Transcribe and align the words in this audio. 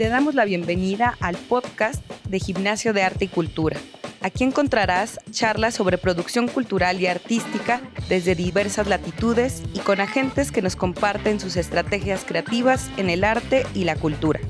te 0.00 0.08
damos 0.08 0.34
la 0.34 0.46
bienvenida 0.46 1.18
al 1.20 1.36
podcast 1.36 2.02
de 2.26 2.40
Gimnasio 2.40 2.94
de 2.94 3.02
Arte 3.02 3.26
y 3.26 3.28
Cultura. 3.28 3.76
Aquí 4.22 4.44
encontrarás 4.44 5.20
charlas 5.30 5.74
sobre 5.74 5.98
producción 5.98 6.48
cultural 6.48 6.98
y 7.02 7.06
artística 7.06 7.82
desde 8.08 8.34
diversas 8.34 8.86
latitudes 8.86 9.62
y 9.74 9.80
con 9.80 10.00
agentes 10.00 10.52
que 10.52 10.62
nos 10.62 10.74
comparten 10.74 11.38
sus 11.38 11.58
estrategias 11.58 12.24
creativas 12.24 12.88
en 12.96 13.10
el 13.10 13.24
arte 13.24 13.66
y 13.74 13.84
la 13.84 13.94
cultura. 13.94 14.40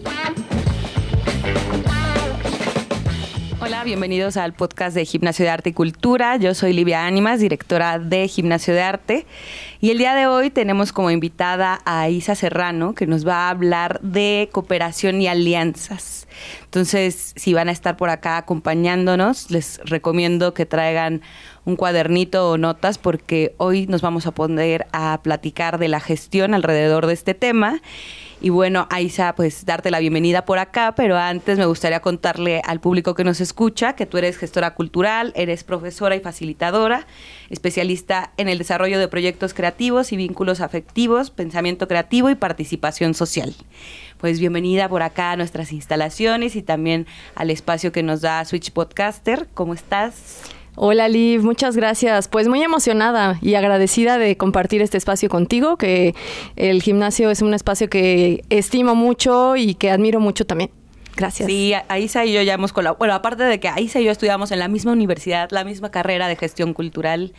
Hola, 3.71 3.84
bienvenidos 3.84 4.37
al 4.37 4.52
podcast 4.52 4.96
de 4.96 5.05
Gimnasio 5.05 5.45
de 5.45 5.52
Arte 5.52 5.70
y 5.70 5.73
Cultura. 5.73 6.37
Yo 6.39 6.55
soy 6.55 6.73
Livia 6.73 7.07
Ánimas, 7.07 7.39
directora 7.39 8.00
de 8.00 8.27
Gimnasio 8.27 8.75
de 8.75 8.82
Arte. 8.82 9.27
Y 9.80 9.91
el 9.91 9.98
día 9.98 10.16
de 10.16 10.27
hoy 10.27 10.50
tenemos 10.50 10.93
como 10.93 11.12
invitada 11.12 11.80
a 11.84 12.09
Isa 12.09 12.34
Serrano, 12.34 12.96
que 12.96 13.06
nos 13.06 13.25
va 13.25 13.46
a 13.46 13.51
hablar 13.51 14.01
de 14.01 14.48
cooperación 14.51 15.23
y 15.23 15.28
alianzas. 15.28 16.27
Entonces, 16.64 17.33
si 17.37 17.55
van 17.55 17.69
a 17.69 17.73
estar 17.73 17.97
por 17.97 18.11
acá 18.11 18.38
acompañándonos, 18.38 19.52
les 19.52 19.78
recomiendo 19.84 20.52
que 20.52 20.66
traigan 20.66 21.23
un 21.64 21.77
cuadernito 21.77 22.50
o 22.50 22.59
notas 22.59 22.98
porque 22.98 23.55
hoy 23.56 23.87
nos 23.87 24.02
vamos 24.02 24.27
a 24.27 24.33
poner 24.33 24.89
a 24.92 25.20
platicar 25.23 25.78
de 25.78 25.87
la 25.87 26.00
gestión 26.00 26.55
alrededor 26.55 27.06
de 27.06 27.12
este 27.12 27.34
tema 27.34 27.80
y 28.40 28.48
bueno, 28.48 28.86
Aisa, 28.90 29.34
pues 29.34 29.66
darte 29.66 29.90
la 29.90 29.98
bienvenida 29.98 30.44
por 30.44 30.58
acá, 30.58 30.94
pero 30.96 31.18
antes 31.18 31.58
me 31.58 31.66
gustaría 31.66 32.00
contarle 32.00 32.62
al 32.64 32.80
público 32.80 33.14
que 33.14 33.24
nos 33.24 33.40
escucha 33.40 33.94
que 33.94 34.06
tú 34.06 34.16
eres 34.16 34.38
gestora 34.38 34.74
cultural, 34.74 35.32
eres 35.36 35.62
profesora 35.62 36.16
y 36.16 36.20
facilitadora, 36.20 37.06
especialista 37.50 38.32
en 38.38 38.48
el 38.48 38.58
desarrollo 38.58 38.98
de 38.98 39.08
proyectos 39.08 39.52
creativos 39.52 40.12
y 40.12 40.16
vínculos 40.16 40.60
afectivos, 40.60 41.30
pensamiento 41.30 41.86
creativo 41.86 42.30
y 42.30 42.34
participación 42.34 43.12
social. 43.14 43.54
Pues 44.18 44.41
bienvenida 44.41 44.88
por 44.88 45.02
acá 45.02 45.32
a 45.32 45.36
nuestras 45.36 45.72
instalaciones 45.72 46.56
y 46.56 46.62
también 46.62 47.06
al 47.34 47.50
espacio 47.50 47.92
que 47.92 48.02
nos 48.02 48.22
da 48.22 48.44
Switch 48.44 48.72
Podcaster. 48.72 49.48
¿Cómo 49.54 49.75
estás? 49.75 50.50
Hola 50.83 51.09
Liv, 51.09 51.42
muchas 51.42 51.77
gracias. 51.77 52.27
Pues 52.28 52.48
muy 52.48 52.62
emocionada 52.62 53.39
y 53.42 53.55
agradecida 53.55 54.17
de 54.17 54.39
compartir 54.39 54.81
este 54.81 54.97
espacio 54.97 55.28
contigo, 55.28 55.77
que 55.77 56.14
el 56.56 56.81
gimnasio 56.81 57.31
es 57.31 57.42
un 57.42 57.53
espacio 57.53 57.91
que 57.91 58.45
estimo 58.48 58.95
mucho 58.95 59.56
y 59.56 59.75
que 59.75 59.91
admiro 59.91 60.20
mucho 60.20 60.47
también. 60.47 60.70
Gracias. 61.17 61.50
Sí, 61.50 61.75
Aisa 61.89 62.25
y 62.25 62.33
yo 62.33 62.41
ya 62.41 62.55
hemos 62.55 62.72
colaborado. 62.72 62.98
Bueno, 62.98 63.12
aparte 63.12 63.42
de 63.42 63.61
que 63.61 63.69
Aisa 63.69 64.00
y 64.00 64.05
yo 64.05 64.11
estudiamos 64.11 64.53
en 64.53 64.59
la 64.59 64.69
misma 64.69 64.92
universidad, 64.92 65.50
la 65.50 65.64
misma 65.64 65.91
carrera 65.91 66.28
de 66.28 66.37
gestión 66.37 66.72
cultural 66.72 67.34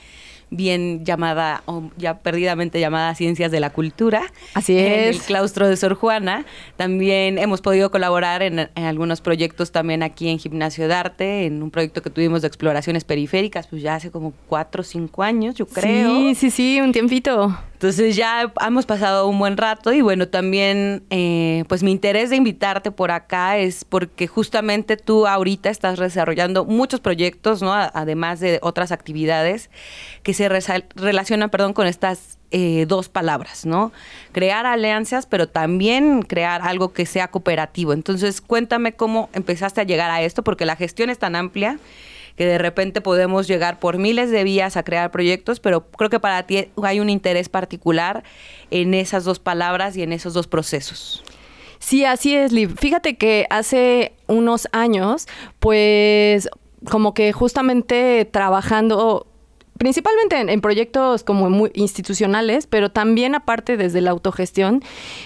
bien 0.51 1.03
llamada, 1.05 1.63
o 1.65 1.89
ya 1.97 2.19
perdidamente 2.19 2.79
llamada 2.79 3.15
Ciencias 3.15 3.51
de 3.51 3.59
la 3.59 3.71
Cultura. 3.71 4.21
Así 4.53 4.77
es. 4.77 4.85
En 4.85 5.03
el 5.15 5.21
claustro 5.21 5.67
de 5.67 5.77
Sor 5.77 5.95
Juana. 5.95 6.45
También 6.75 7.39
hemos 7.39 7.61
podido 7.61 7.89
colaborar 7.89 8.43
en, 8.43 8.69
algunos 8.75 9.21
proyectos 9.21 9.71
también 9.71 10.03
aquí 10.03 10.29
en 10.29 10.37
Gimnasio 10.37 10.87
de 10.87 10.93
Arte, 10.93 11.45
en 11.45 11.63
un 11.63 11.71
proyecto 11.71 12.01
que 12.01 12.09
tuvimos 12.09 12.41
de 12.41 12.49
exploraciones 12.49 13.05
periféricas, 13.05 13.67
pues 13.67 13.81
ya 13.81 13.95
hace 13.95 14.11
como 14.11 14.33
cuatro 14.47 14.81
o 14.81 14.83
cinco 14.83 15.23
años, 15.23 15.55
yo 15.55 15.65
creo. 15.65 16.11
Sí, 16.11 16.35
sí, 16.35 16.51
sí, 16.51 16.81
un 16.81 16.91
tiempito. 16.91 17.57
Entonces 17.81 18.15
ya 18.15 18.53
hemos 18.63 18.85
pasado 18.85 19.27
un 19.27 19.39
buen 19.39 19.57
rato 19.57 19.91
y 19.91 20.01
bueno, 20.01 20.27
también 20.27 21.01
eh, 21.09 21.63
pues 21.67 21.81
mi 21.81 21.89
interés 21.89 22.29
de 22.29 22.35
invitarte 22.35 22.91
por 22.91 23.09
acá 23.09 23.57
es 23.57 23.85
porque 23.85 24.27
justamente 24.27 24.97
tú 24.97 25.25
ahorita 25.25 25.71
estás 25.71 25.97
desarrollando 25.97 26.63
muchos 26.63 26.99
proyectos, 26.99 27.63
¿no? 27.63 27.73
Además 27.73 28.39
de 28.39 28.59
otras 28.61 28.91
actividades 28.91 29.71
que 30.21 30.35
se 30.35 30.47
relacionan, 30.47 31.49
perdón, 31.49 31.73
con 31.73 31.87
estas 31.87 32.37
eh, 32.51 32.85
dos 32.87 33.09
palabras, 33.09 33.65
¿no? 33.65 33.91
Crear 34.31 34.67
alianzas, 34.67 35.25
pero 35.25 35.49
también 35.49 36.21
crear 36.21 36.61
algo 36.61 36.93
que 36.93 37.07
sea 37.07 37.29
cooperativo. 37.29 37.93
Entonces, 37.93 38.41
cuéntame 38.41 38.93
cómo 38.93 39.31
empezaste 39.33 39.81
a 39.81 39.85
llegar 39.85 40.11
a 40.11 40.21
esto, 40.21 40.43
porque 40.43 40.67
la 40.67 40.75
gestión 40.75 41.09
es 41.09 41.17
tan 41.17 41.35
amplia 41.35 41.79
que 42.35 42.45
de 42.45 42.57
repente 42.57 43.01
podemos 43.01 43.47
llegar 43.47 43.79
por 43.79 43.97
miles 43.97 44.31
de 44.31 44.43
vías 44.43 44.77
a 44.77 44.83
crear 44.83 45.11
proyectos, 45.11 45.59
pero 45.59 45.89
creo 45.91 46.09
que 46.09 46.19
para 46.19 46.43
ti 46.43 46.69
hay 46.83 46.99
un 46.99 47.09
interés 47.09 47.49
particular 47.49 48.23
en 48.69 48.93
esas 48.93 49.23
dos 49.23 49.39
palabras 49.39 49.97
y 49.97 50.03
en 50.03 50.13
esos 50.13 50.33
dos 50.33 50.47
procesos. 50.47 51.23
Sí, 51.79 52.05
así 52.05 52.35
es, 52.35 52.51
Liv. 52.51 52.75
Fíjate 52.77 53.17
que 53.17 53.47
hace 53.49 54.13
unos 54.27 54.67
años, 54.71 55.27
pues 55.59 56.47
como 56.89 57.13
que 57.13 57.33
justamente 57.33 58.25
trabajando 58.25 59.27
principalmente 59.81 60.39
en, 60.39 60.61
proyectos 60.61 61.23
como 61.23 61.49
muy 61.49 61.71
institucionales, 61.73 62.67
pero 62.67 62.91
también 62.91 63.33
aparte 63.33 63.77
desde 63.77 63.99
la 63.99 64.11
autogestión, 64.11 64.83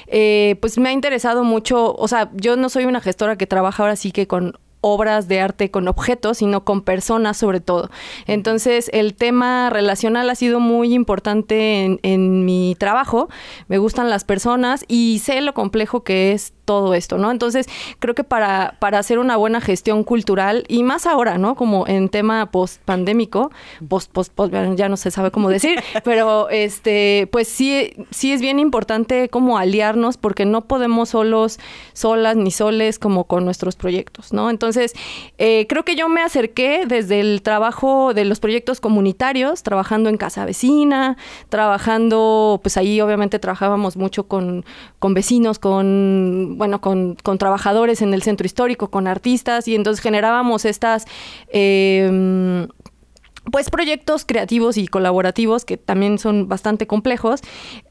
eh, 0.08 0.56
pues 0.62 0.78
me 0.78 0.88
ha 0.88 0.92
interesado 0.94 1.44
mucho, 1.44 1.94
o 1.94 2.08
sea, 2.08 2.32
yo 2.36 2.56
no 2.56 2.70
soy 2.70 2.86
una 2.86 3.02
gestora 3.02 3.38
que 3.38 3.48
trabaja 3.48 3.84
ahora 3.84 3.98
sí 3.98 4.14
que 4.14 4.28
con 4.28 4.58
obras 4.88 5.28
de 5.28 5.40
arte 5.40 5.72
con 5.72 5.88
objetos, 5.88 6.38
sino 6.38 6.64
con 6.64 6.82
personas 6.82 7.38
sobre 7.38 7.60
todo. 7.60 7.90
Entonces, 8.28 8.92
el 8.94 9.16
tema 9.16 9.72
relacional 9.72 10.30
ha 10.30 10.36
sido 10.36 10.60
muy 10.60 10.94
importante 10.94 11.98
en, 12.04 12.46
mi 12.46 12.76
trabajo. 12.78 13.28
Me 13.68 13.80
gustan 13.80 14.12
las 14.12 14.24
personas 14.24 14.86
y 14.88 15.22
sé 15.24 15.42
lo 15.42 15.56
complejo 15.56 16.04
que 16.04 16.34
es 16.34 16.54
todo 16.66 16.94
esto, 16.94 17.18
¿no? 17.18 17.32
Entonces, 17.32 17.68
creo 18.00 18.16
que 18.16 18.24
para, 18.24 18.76
para 18.80 19.00
hacer 19.00 19.20
una 19.20 19.38
buena 19.38 19.62
gestión 19.62 20.04
cultural, 20.04 20.66
y 20.68 20.84
más 20.84 21.06
ahora, 21.06 21.38
¿no? 21.38 21.56
Como 21.56 21.88
en 21.88 22.10
tema 22.10 22.48
post-pandémico, 22.48 23.52
post, 23.88 24.12
post, 24.12 24.34
post, 24.34 24.54
ya 24.76 24.90
no 24.90 24.98
se 24.98 25.12
sabe 25.12 25.32
cómo 25.32 25.50
decir, 25.50 25.80
pero 26.04 26.50
este, 26.50 27.28
pues 27.32 27.48
sí, 27.48 27.94
sí 28.12 28.32
es 28.32 28.42
bien 28.42 28.60
importante 28.60 29.30
como 29.30 29.58
aliarnos 29.58 30.18
porque 30.18 30.46
no 30.46 30.62
podemos 30.62 31.10
solos, 31.10 31.60
solas 31.94 32.36
ni 32.36 32.52
soles 32.52 33.00
como 33.00 33.26
con 33.26 33.46
nuestros 33.46 33.76
proyectos, 33.76 34.34
¿no? 34.34 34.50
Entonces, 34.50 34.94
eh, 35.38 35.66
creo 35.70 35.84
que 35.84 35.96
yo 35.96 36.10
me 36.10 36.22
acerqué 36.22 36.86
desde 36.88 37.20
el 37.20 37.42
trabajo 37.42 38.14
de 38.14 38.26
los 38.26 38.40
proyectos 38.40 38.80
comunitarios, 38.82 39.64
trabajando 39.64 40.10
en 40.10 40.18
casa 40.18 40.46
vecina, 40.46 41.18
trabajando, 41.50 42.60
pues 42.62 42.78
ahí 42.78 43.00
obviamente 43.02 43.40
trabajábamos 43.40 43.98
mucho 43.98 44.28
con, 44.28 44.66
con 45.00 45.14
vecinos, 45.14 45.60
con 45.60 46.55
bueno, 46.56 46.82
con, 46.82 47.18
trabajadores 47.38 48.02
en 48.02 48.14
el 48.14 48.24
centro 48.24 48.46
histórico, 48.46 48.90
con 48.90 49.08
artistas, 49.08 49.68
y 49.68 49.76
entonces 49.76 50.02
generábamos 50.02 50.66
estas... 50.66 51.06
Em, 51.50 52.68
pues 53.52 53.70
proyectos 53.70 54.26
creativos 54.26 54.76
y 54.76 54.88
colaborativos 54.88 55.66
que 55.66 55.78
también 55.78 56.18
son 56.18 56.48
bastante 56.48 56.88
complejos, 56.88 57.42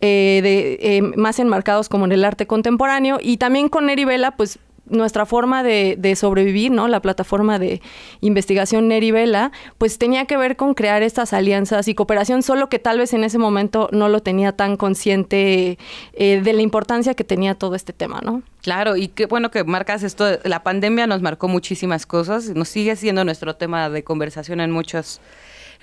eh, 0.01 0.41
de, 0.43 0.79
eh, 0.81 1.01
más 1.01 1.39
enmarcados 1.39 1.89
como 1.89 2.07
en 2.07 2.11
el 2.11 2.25
arte 2.25 2.49
contemporáneo. 2.49 3.19
Y 3.23 3.37
también 3.37 3.69
con 3.69 3.87
Neribela 3.87 4.33
pues 4.33 4.59
nuestra 4.87 5.27
forma 5.27 5.63
de, 5.63 6.15
sobrevivir, 6.17 6.71
¿no? 6.71 6.89
La 6.89 7.01
plataforma 7.01 7.59
de 7.59 7.81
investigación 8.21 8.89
Nerivela, 8.89 9.53
pues 9.79 9.99
tenía 9.99 10.27
que 10.27 10.37
ver 10.37 10.57
con 10.57 10.75
crear 10.75 11.03
estas 11.03 11.33
alianzas 11.33 11.89
y 11.89 11.95
cooperación, 11.95 12.43
solo 12.43 12.69
que 12.69 12.79
tal 12.79 12.99
vez 12.99 13.13
en 13.13 13.25
ese 13.25 13.39
momento 13.39 13.89
no 13.93 14.09
lo 14.09 14.21
tenía 14.21 14.53
tan 14.53 14.77
consciente 14.77 15.79
eh, 16.13 16.41
de 16.43 16.53
la 16.53 16.63
importancia 16.63 17.15
que 17.15 17.25
tenía 17.25 17.55
todo 17.55 17.75
este 17.75 17.93
tema, 17.93 18.21
¿no? 18.23 18.43
Claro, 18.63 18.97
y 18.97 19.09
qué 19.09 19.27
bueno 19.27 19.51
que 19.51 19.65
marcas 19.65 20.03
esto. 20.03 20.39
La 20.45 20.63
pandemia 20.63 21.07
nos 21.07 21.21
marcó 21.23 21.49
muchísimas 21.49 22.07
cosas, 22.07 22.51
nos 22.51 22.69
sigue 22.69 22.97
siendo 22.97 23.25
nuestro 23.25 23.57
tema 23.57 23.91
de 23.91 24.05
conversación 24.05 24.61
en 24.61 24.71
muchos 24.71 25.21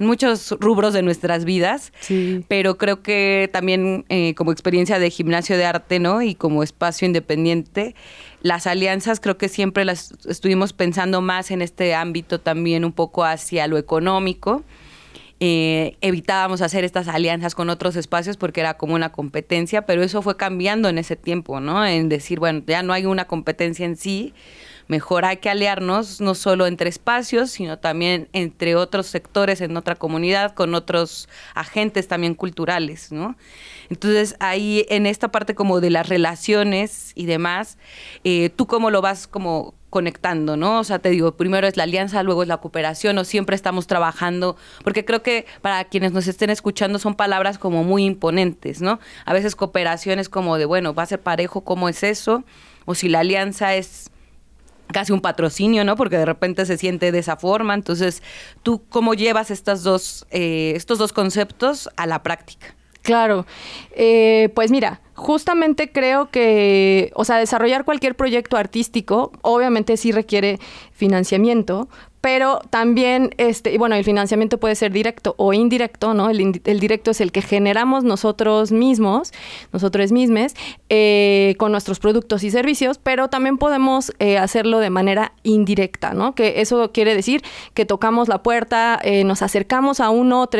en 0.02 0.08
muchos 0.08 0.52
rubros 0.60 0.94
de 0.94 1.04
nuestras 1.04 1.46
vidas, 1.46 1.94
sí. 2.00 2.44
pero 2.48 2.78
creo 2.78 3.04
que 3.04 3.50
también 3.54 4.04
eh, 4.10 4.34
como 4.34 4.52
experiencia 4.52 4.98
de 4.98 5.10
gimnasio 5.12 5.58
de 5.58 5.66
arte, 5.66 6.00
¿no? 6.00 6.24
Y 6.24 6.34
como 6.34 6.64
espacio 6.64 7.06
independiente, 7.06 7.96
las 8.42 8.66
alianzas 8.66 9.20
creo 9.20 9.38
que 9.38 9.48
siempre 9.48 9.86
las 9.86 10.14
estuvimos 10.28 10.74
pensando 10.74 11.22
más 11.22 11.52
en 11.52 11.62
este 11.62 11.94
ámbito 11.94 12.42
también 12.42 12.84
un 12.84 12.94
poco 12.94 13.24
hacia 13.24 13.68
lo 13.68 13.78
económico. 13.78 14.64
Eh, 15.40 15.98
evitábamos 16.02 16.62
hacer 16.62 16.84
estas 16.84 17.08
alianzas 17.08 17.54
con 17.54 17.70
otros 17.70 17.96
espacios 17.96 18.38
porque 18.38 18.62
era 18.62 18.78
como 18.78 18.96
una 18.96 19.12
competencia, 19.12 19.86
pero 19.86 20.02
eso 20.02 20.24
fue 20.24 20.36
cambiando 20.36 20.90
en 20.90 20.98
ese 20.98 21.16
tiempo, 21.16 21.60
¿no? 21.60 21.86
En 21.86 22.10
decir, 22.10 22.40
bueno, 22.40 22.64
ya 22.66 22.82
no 22.82 22.94
hay 22.94 23.06
una 23.06 23.26
competencia 23.26 23.86
en 23.86 23.96
sí, 23.96 24.34
mejor 24.92 25.24
hay 25.24 25.38
que 25.38 25.50
aliarnos 25.50 26.20
no 26.20 26.36
solo 26.36 26.68
entre 26.68 26.90
espacios, 26.90 27.50
sino 27.50 27.80
también 27.80 28.28
entre 28.34 28.76
otros 28.76 29.08
sectores 29.08 29.62
en 29.62 29.78
otra 29.78 29.96
comunidad, 29.96 30.54
con 30.54 30.76
otros 30.76 31.30
agentes 31.56 32.10
también 32.10 32.36
culturales, 32.36 33.10
¿no? 33.10 33.38
Entonces 33.90 34.36
ahí 34.42 34.86
en 34.90 35.06
esta 35.06 35.30
parte 35.30 35.56
como 35.56 35.80
de 35.80 35.92
las 35.92 36.10
relaciones 36.10 37.14
y 37.16 37.26
demás, 37.26 37.78
eh, 38.26 38.50
tú 38.54 38.68
cómo 38.68 38.92
lo 38.92 39.02
vas 39.02 39.28
como 39.28 39.76
conectando, 39.90 40.58
¿no? 40.58 40.80
O 40.80 40.84
sea, 40.84 41.00
te 41.00 41.10
digo, 41.10 41.38
primero 41.38 41.68
es 41.68 41.78
la 41.78 41.84
alianza, 41.84 42.22
luego 42.22 42.44
es 42.44 42.50
la 42.50 42.58
cooperación, 42.58 43.18
o 43.18 43.24
siempre 43.24 43.56
estamos 43.56 43.88
trabajando, 43.88 44.58
porque 44.84 45.06
creo 45.06 45.24
que 45.24 45.46
para 45.62 45.86
quienes 45.86 46.12
nos 46.12 46.28
estén 46.28 46.50
escuchando 46.50 47.00
son 47.00 47.16
palabras 47.16 47.58
como 47.58 47.86
muy 47.86 48.04
imponentes, 48.04 48.82
¿no? 48.82 49.00
A 49.24 49.32
veces 49.32 49.56
cooperación 49.56 50.20
es 50.20 50.28
como 50.28 50.58
de, 50.58 50.66
bueno, 50.66 50.94
va 50.94 51.04
a 51.04 51.06
ser 51.06 51.22
parejo, 51.22 51.62
¿cómo 51.62 51.88
es 51.88 52.04
eso? 52.04 52.44
O 52.84 52.94
si 52.94 53.08
la 53.08 53.20
alianza 53.20 53.76
es 53.76 54.12
casi 54.92 55.12
un 55.12 55.22
patrocinio, 55.22 55.84
¿no? 55.84 55.96
Porque 55.96 56.18
de 56.18 56.26
repente 56.26 56.66
se 56.66 56.78
siente 56.78 57.12
de 57.12 57.20
esa 57.20 57.38
forma. 57.38 57.74
Entonces, 57.74 58.22
¿tú 58.64 58.84
cómo 58.90 59.14
llevas 59.14 59.52
estas 59.52 59.84
dos, 59.84 60.26
eh, 60.32 60.74
estos 60.76 60.98
dos 60.98 61.14
conceptos 61.14 61.90
a 61.96 62.06
la 62.08 62.24
práctica? 62.24 62.76
Claro, 63.02 63.48
eh, 63.96 64.50
pues 64.54 64.70
mira, 64.70 65.02
justamente 65.16 65.92
creo 65.92 66.30
que, 66.30 67.12
o 67.16 67.26
sea, 67.26 67.38
desarrollar 67.38 67.84
cualquier 67.84 68.16
proyecto 68.16 68.58
artístico 68.58 69.32
obviamente 69.42 69.98
sí 69.98 70.12
requiere 70.12 70.60
financiamiento, 70.92 71.90
pero 72.22 72.62
también, 72.70 73.32
este, 73.38 73.78
bueno, 73.78 73.96
el 73.96 74.04
financiamiento 74.04 74.60
puede 74.60 74.76
ser 74.76 74.92
directo 74.92 75.34
o 75.38 75.54
indirecto, 75.54 76.14
¿no? 76.14 76.30
El, 76.30 76.80
directo 76.80 77.12
es 77.12 77.20
el 77.20 77.32
que 77.32 77.42
generamos 77.42 78.04
nosotros 78.04 78.72
mismos, 78.72 79.32
nosotros 79.74 80.12
mismos, 80.12 80.54
eh, 80.90 81.56
con 81.58 81.72
nuestros 81.72 82.00
productos 82.00 82.44
y 82.44 82.52
servicios, 82.52 83.00
pero 83.00 83.28
también 83.28 83.58
podemos 83.58 84.14
eh, 84.20 84.38
hacerlo 84.38 84.80
de 84.80 84.92
manera 84.92 85.34
indirecta, 85.42 86.14
¿no? 86.14 86.36
Que 86.36 86.62
eso 86.62 86.92
quiere 86.92 87.16
decir 87.16 87.42
que 87.74 87.86
tocamos 87.86 88.28
la 88.28 88.44
puerta, 88.44 89.00
eh, 89.04 89.24
nos 89.24 89.42
acercamos 89.42 90.00
a 90.00 90.12
un 90.12 90.32
otro 90.32 90.52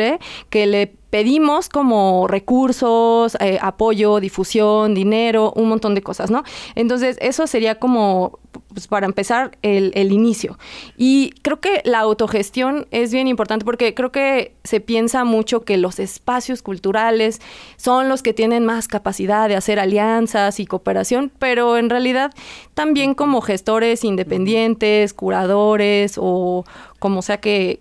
que 0.48 0.66
le 0.66 0.94
pedimos 1.12 1.68
como 1.68 2.26
recursos, 2.26 3.36
eh, 3.38 3.58
apoyo, 3.60 4.18
difusión, 4.18 4.94
dinero, 4.94 5.52
un 5.54 5.68
montón 5.68 5.94
de 5.94 6.00
cosas, 6.00 6.30
¿no? 6.30 6.42
Entonces, 6.74 7.18
eso 7.20 7.46
sería 7.46 7.74
como, 7.74 8.38
pues, 8.68 8.88
para 8.88 9.04
empezar, 9.04 9.58
el, 9.60 9.92
el, 9.94 10.10
inicio. 10.10 10.58
Y 10.96 11.34
creo 11.42 11.60
que 11.60 11.82
la 11.84 11.98
autogestión 11.98 12.86
es 12.92 13.12
bien 13.12 13.28
importante 13.28 13.62
porque 13.62 13.92
creo 13.92 14.10
que 14.10 14.54
se 14.64 14.80
piensa 14.80 15.24
mucho 15.24 15.66
que 15.66 15.76
los 15.76 15.98
espacios 15.98 16.62
culturales 16.62 17.42
son 17.76 18.08
los 18.08 18.22
que 18.22 18.32
tienen 18.32 18.64
más 18.64 18.88
capacidad 18.88 19.50
de 19.50 19.56
hacer 19.56 19.80
alianzas 19.80 20.60
y 20.60 20.64
cooperación, 20.64 21.30
pero 21.38 21.76
en 21.76 21.90
realidad 21.90 22.32
también 22.72 23.12
como 23.12 23.42
gestores 23.42 24.02
independientes, 24.02 25.12
curadores 25.12 26.14
o 26.16 26.64
como 27.02 27.20
sea 27.20 27.38
que, 27.38 27.80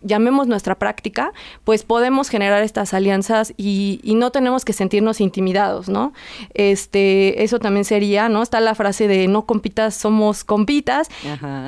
llamemos 0.00 0.46
nuestra 0.46 0.76
práctica, 0.76 1.32
pues 1.64 1.82
podemos 1.82 2.28
generar 2.28 2.62
estas 2.62 2.94
alianzas 2.94 3.52
y, 3.56 4.00
no 4.14 4.30
tenemos 4.30 4.64
que 4.64 4.72
sentirnos 4.72 5.20
intimidados, 5.20 5.88
¿no? 5.88 6.12
Este, 6.54 7.42
eso 7.42 7.58
también 7.58 7.84
sería, 7.84 8.28
¿no? 8.28 8.44
Está 8.44 8.60
la 8.60 8.76
frase 8.76 9.08
de 9.08 9.26
no 9.26 9.44
compitas, 9.44 9.96
somos 9.96 10.44
compitas. 10.44 11.08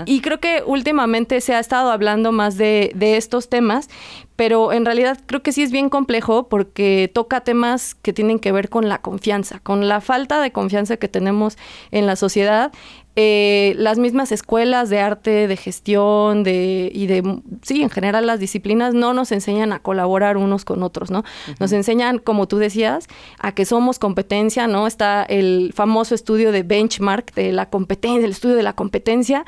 Y 0.07 0.21
creo 0.21 0.39
que 0.39 0.63
últimamente 0.65 1.41
se 1.41 1.57
ha 1.57 1.59
estado 1.59 1.91
hablando 1.91 2.31
más 2.31 2.57
de, 2.57 2.93
de 2.95 3.17
estos 3.17 3.49
temas, 3.49 3.89
pero 4.37 4.73
en 4.73 4.85
realidad 4.85 5.19
creo 5.27 5.43
que 5.43 5.51
sí 5.51 5.65
es 5.65 5.73
bien 5.73 5.89
complejo 5.89 6.49
porque 6.49 7.11
toca 7.13 7.41
temas 7.41 7.97
que 7.97 8.13
tienen 8.13 8.39
que 8.39 8.53
ver 8.53 8.69
con 8.69 8.89
la 8.89 8.99
confianza, 8.99 9.59
con 9.59 9.89
la 9.89 10.01
falta 10.01 10.41
de 10.41 10.53
confianza 10.53 10.99
que 10.99 11.09
tenemos 11.09 11.59
en 11.91 12.07
la 12.07 12.15
sociedad. 12.15 12.71
Eh, 13.19 13.75
las 13.79 13.99
mismas 13.99 14.31
escuelas 14.31 14.91
de 14.91 15.01
arte, 15.01 15.49
de 15.49 15.57
gestión, 15.57 16.43
de, 16.43 16.91
y 16.93 17.07
de, 17.07 17.41
sí, 17.63 17.83
en 17.83 17.89
general 17.89 18.27
las 18.27 18.41
disciplinas 18.41 18.93
no 18.93 19.15
nos 19.15 19.33
enseñan 19.33 19.73
a 19.73 19.79
colaborar 19.79 20.37
unos 20.37 20.67
con 20.67 20.83
otros, 20.83 21.11
¿no? 21.11 21.25
Nos 21.59 21.73
enseñan, 21.73 22.19
como 22.19 22.47
tú 22.47 22.59
decías, 22.59 23.09
a 23.39 23.53
que 23.53 23.65
somos 23.65 23.99
competencia, 23.99 24.67
¿no? 24.67 24.87
Está 24.87 25.23
el 25.23 25.73
famoso 25.75 26.15
estudio 26.15 26.53
de 26.53 26.63
benchmark 26.63 27.33
de 27.35 27.53
la 27.53 27.71
competencia, 27.71 28.27
el 28.27 28.33
estudio 28.33 28.55
de 28.55 28.63
la 28.63 28.75
competencia. 28.75 29.47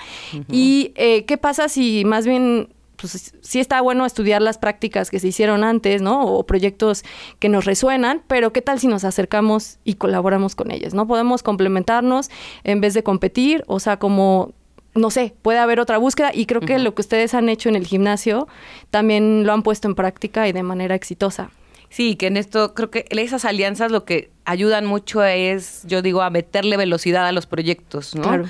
Y 0.51 0.93
eh, 0.97 1.27
qué 1.27 1.37
pasa 1.37 1.69
si 1.69 2.07
más 2.07 2.27
bien 2.27 2.69
pues 3.01 3.33
sí 3.41 3.61
está 3.61 3.81
bueno 3.81 4.05
estudiar 4.05 4.43
las 4.43 4.59
prácticas 4.59 5.11
que 5.11 5.21
se 5.21 5.29
hicieron 5.29 5.65
antes, 5.65 6.03
¿no? 6.03 6.25
O 6.25 6.45
proyectos 6.45 7.05
que 7.39 7.49
nos 7.49 7.65
resuenan, 7.65 8.23
pero 8.27 8.53
¿qué 8.53 8.61
tal 8.61 8.81
si 8.81 8.89
nos 8.89 9.05
acercamos 9.05 9.79
y 9.85 9.95
colaboramos 9.95 10.55
con 10.55 10.71
ellas, 10.71 10.95
¿no? 10.95 11.07
Podemos 11.07 11.43
complementarnos 11.43 12.31
en 12.65 12.81
vez 12.81 12.95
de 12.95 13.03
competir, 13.03 13.65
o 13.67 13.81
sea, 13.81 13.99
como 13.99 14.53
no 14.95 15.11
sé, 15.11 15.35
puede 15.43 15.59
haber 15.59 15.79
otra 15.79 15.99
búsqueda 15.99 16.33
y 16.35 16.47
creo 16.47 16.61
que 16.61 16.79
lo 16.79 16.95
que 16.95 17.03
ustedes 17.03 17.35
han 17.35 17.49
hecho 17.49 17.69
en 17.69 17.77
el 17.77 17.87
gimnasio 17.87 18.49
también 18.91 19.47
lo 19.47 19.53
han 19.53 19.63
puesto 19.63 19.87
en 19.87 19.95
práctica 19.95 20.49
y 20.49 20.53
de 20.53 20.63
manera 20.65 20.95
exitosa. 20.95 21.51
Sí, 21.89 22.17
que 22.17 22.27
en 22.27 22.37
esto 22.37 22.75
creo 22.75 22.91
que 22.91 23.07
esas 23.11 23.45
alianzas 23.45 23.93
lo 23.93 24.05
que 24.05 24.31
ayudan 24.45 24.87
mucho 24.87 25.23
es, 25.25 25.83
yo 25.87 26.03
digo, 26.03 26.23
a 26.23 26.31
meterle 26.31 26.77
velocidad 26.77 27.27
a 27.27 27.33
los 27.33 27.47
proyectos, 27.47 28.15
¿no? 28.15 28.23
Claro. 28.23 28.45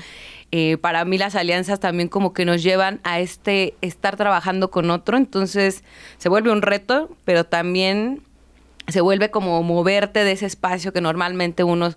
Eh, 0.51 0.77
para 0.77 1.05
mí 1.05 1.17
las 1.17 1.35
alianzas 1.35 1.79
también 1.79 2.09
como 2.09 2.33
que 2.33 2.43
nos 2.43 2.63
llevan 2.63 2.99
a 3.03 3.19
este 3.19 3.75
estar 3.81 4.15
trabajando 4.15 4.71
con 4.71 4.89
otro, 4.89 5.17
entonces 5.17 5.83
se 6.17 6.29
vuelve 6.29 6.51
un 6.51 6.63
reto, 6.63 7.09
pero 7.23 7.43
también 7.43 8.23
se 8.87 9.01
vuelve 9.01 9.29
como 9.29 9.61
moverte 9.61 10.23
de 10.23 10.31
ese 10.31 10.47
espacio 10.47 10.91
que 10.91 11.01
normalmente 11.01 11.63
uno 11.63 11.93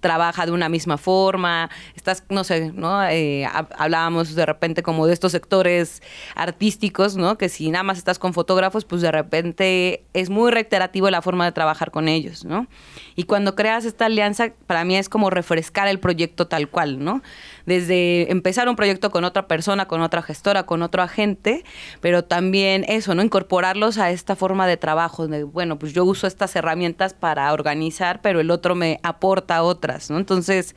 trabaja 0.00 0.46
de 0.46 0.52
una 0.52 0.68
misma 0.68 0.96
forma, 0.96 1.70
estás, 1.96 2.22
no 2.28 2.44
sé, 2.44 2.72
¿no? 2.72 3.04
Eh, 3.04 3.46
hablábamos 3.76 4.34
de 4.34 4.46
repente 4.46 4.82
como 4.82 5.06
de 5.06 5.12
estos 5.12 5.32
sectores 5.32 6.02
artísticos, 6.34 7.16
¿no? 7.16 7.36
Que 7.36 7.48
si 7.48 7.70
nada 7.70 7.82
más 7.82 7.98
estás 7.98 8.18
con 8.18 8.32
fotógrafos, 8.32 8.84
pues 8.84 9.02
de 9.02 9.10
repente 9.10 10.04
es 10.14 10.30
muy 10.30 10.52
reiterativo 10.52 11.10
la 11.10 11.22
forma 11.22 11.44
de 11.44 11.52
trabajar 11.52 11.90
con 11.90 12.08
ellos, 12.08 12.44
¿no? 12.44 12.68
Y 13.16 13.24
cuando 13.24 13.54
creas 13.56 13.84
esta 13.84 14.06
alianza, 14.06 14.52
para 14.66 14.84
mí 14.84 14.96
es 14.96 15.08
como 15.08 15.30
refrescar 15.30 15.88
el 15.88 15.98
proyecto 15.98 16.46
tal 16.46 16.68
cual, 16.68 17.02
¿no? 17.02 17.22
Desde 17.68 18.30
empezar 18.30 18.68
un 18.68 18.76
proyecto 18.76 19.10
con 19.10 19.24
otra 19.24 19.46
persona, 19.46 19.86
con 19.86 20.00
otra 20.00 20.22
gestora, 20.22 20.64
con 20.64 20.82
otro 20.82 21.02
agente, 21.02 21.64
pero 22.00 22.24
también 22.24 22.84
eso, 22.88 23.14
¿no? 23.14 23.22
Incorporarlos 23.22 23.98
a 23.98 24.10
esta 24.10 24.36
forma 24.36 24.66
de 24.66 24.76
trabajo, 24.76 25.26
de, 25.28 25.44
bueno, 25.44 25.78
pues 25.78 25.92
yo 25.92 26.04
uso 26.04 26.26
estas 26.26 26.54
herramientas 26.56 27.14
para 27.14 27.52
organizar, 27.52 28.20
pero 28.22 28.40
el 28.40 28.50
otro 28.50 28.74
me 28.74 29.00
aporta 29.02 29.62
otra 29.62 29.88
¿no? 30.08 30.18
Entonces, 30.18 30.74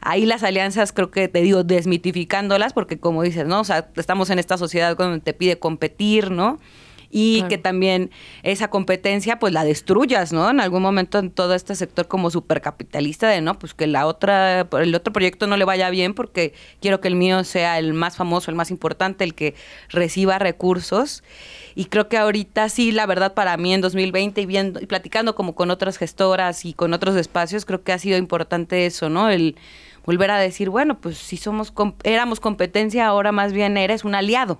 ahí 0.00 0.26
las 0.26 0.42
alianzas 0.42 0.92
creo 0.92 1.10
que 1.10 1.28
te 1.28 1.40
digo, 1.40 1.64
desmitificándolas, 1.64 2.72
porque 2.72 2.98
como 2.98 3.22
dices, 3.22 3.46
¿no? 3.46 3.60
O 3.60 3.64
sea, 3.64 3.88
estamos 3.96 4.30
en 4.30 4.38
esta 4.38 4.58
sociedad 4.58 4.96
donde 4.96 5.20
te 5.20 5.34
pide 5.34 5.58
competir, 5.58 6.30
¿no? 6.30 6.58
Y 7.16 7.42
que 7.44 7.58
también 7.58 8.10
esa 8.42 8.70
competencia 8.70 9.38
pues 9.38 9.52
la 9.52 9.62
destruyas, 9.62 10.32
¿no? 10.32 10.50
En 10.50 10.58
algún 10.58 10.82
momento 10.82 11.20
en 11.20 11.30
todo 11.30 11.54
este 11.54 11.76
sector 11.76 12.08
como 12.08 12.28
supercapitalista 12.28 13.28
de, 13.28 13.40
¿no? 13.40 13.56
Pues 13.56 13.72
que 13.72 13.86
la 13.86 14.08
otra, 14.08 14.66
el 14.80 14.92
otro 14.96 15.12
proyecto 15.12 15.46
no 15.46 15.56
le 15.56 15.64
vaya 15.64 15.90
bien 15.90 16.14
porque 16.14 16.54
quiero 16.80 17.00
que 17.00 17.06
el 17.06 17.14
mío 17.14 17.44
sea 17.44 17.78
el 17.78 17.94
más 17.94 18.16
famoso, 18.16 18.50
el 18.50 18.56
más 18.56 18.72
importante, 18.72 19.22
el 19.22 19.34
que 19.36 19.54
reciba 19.90 20.40
recursos. 20.40 21.22
Y 21.76 21.84
creo 21.84 22.08
que 22.08 22.18
ahorita 22.18 22.68
sí, 22.68 22.90
la 22.90 23.06
verdad 23.06 23.32
para 23.32 23.56
mí 23.58 23.72
en 23.72 23.80
2020 23.80 24.40
y 24.40 24.46
viendo 24.46 24.80
y 24.80 24.86
platicando 24.86 25.36
como 25.36 25.54
con 25.54 25.70
otras 25.70 25.98
gestoras 25.98 26.64
y 26.64 26.72
con 26.72 26.94
otros 26.94 27.14
espacios, 27.14 27.64
creo 27.64 27.84
que 27.84 27.92
ha 27.92 27.98
sido 28.00 28.18
importante 28.18 28.86
eso, 28.86 29.08
¿no? 29.08 29.30
El 29.30 29.54
volver 30.04 30.32
a 30.32 30.38
decir, 30.40 30.68
bueno, 30.68 31.00
pues 31.00 31.16
si 31.18 31.36
somos 31.36 31.72
éramos 32.02 32.40
competencia, 32.40 33.06
ahora 33.06 33.30
más 33.30 33.52
bien 33.52 33.76
eres 33.76 34.04
un 34.04 34.16
aliado. 34.16 34.58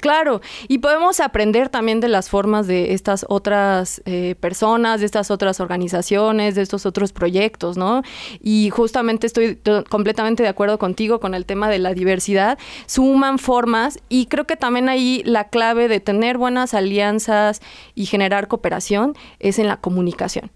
Claro, 0.00 0.40
y 0.66 0.78
podemos 0.78 1.20
aprender 1.20 1.68
también 1.68 2.00
de 2.00 2.08
las 2.08 2.28
formas 2.28 2.66
de 2.66 2.92
estas 2.92 3.24
otras 3.28 4.02
eh, 4.04 4.34
personas, 4.40 4.98
de 4.98 5.06
estas 5.06 5.30
otras 5.30 5.60
organizaciones, 5.60 6.56
de 6.56 6.62
estos 6.62 6.86
otros 6.86 7.12
proyectos, 7.12 7.76
¿no? 7.76 8.02
Y 8.40 8.70
justamente 8.70 9.28
estoy 9.28 9.60
completamente 9.88 10.42
de 10.42 10.48
acuerdo 10.48 10.78
contigo 10.78 11.20
con 11.20 11.34
el 11.34 11.46
tema 11.46 11.68
de 11.68 11.78
la 11.78 11.94
diversidad. 11.94 12.58
Suman 12.86 13.38
formas 13.38 14.00
y 14.08 14.26
creo 14.26 14.44
que 14.44 14.56
también 14.56 14.88
ahí 14.88 15.22
la 15.24 15.50
clave 15.50 15.86
de 15.86 16.00
tener 16.00 16.36
buenas 16.36 16.74
alianzas 16.74 17.60
y 17.94 18.06
generar 18.06 18.48
cooperación 18.48 19.14
es 19.38 19.60
en 19.60 19.68
la 19.68 19.76
comunicación. 19.76 20.50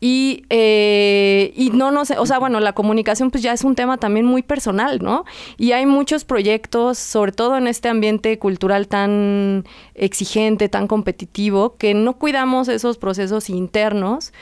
Y, 0.00 0.44
eh, 0.50 1.52
y 1.56 1.70
no 1.70 1.90
no 1.90 2.02
o 2.02 2.26
sea, 2.26 2.38
bueno, 2.38 2.60
la 2.60 2.72
comunicación 2.72 3.30
pues 3.30 3.42
ya 3.42 3.52
es 3.52 3.64
un 3.64 3.74
tema 3.74 3.98
también 3.98 4.26
muy 4.26 4.42
personal, 4.42 5.00
¿no? 5.02 5.24
Y 5.56 5.72
hay 5.72 5.86
muchos 5.86 6.24
proyectos, 6.24 6.98
sobre 6.98 7.32
todo 7.32 7.56
en 7.56 7.66
este 7.66 7.88
ambiente 7.88 8.38
cultural 8.38 8.86
tan 8.88 9.64
exigente, 9.94 10.68
tan 10.68 10.86
competitivo, 10.86 11.76
que 11.76 11.94
no 11.94 12.14
cuidamos 12.14 12.68
esos 12.68 12.98
procesos 12.98 13.50
internos 13.50 14.32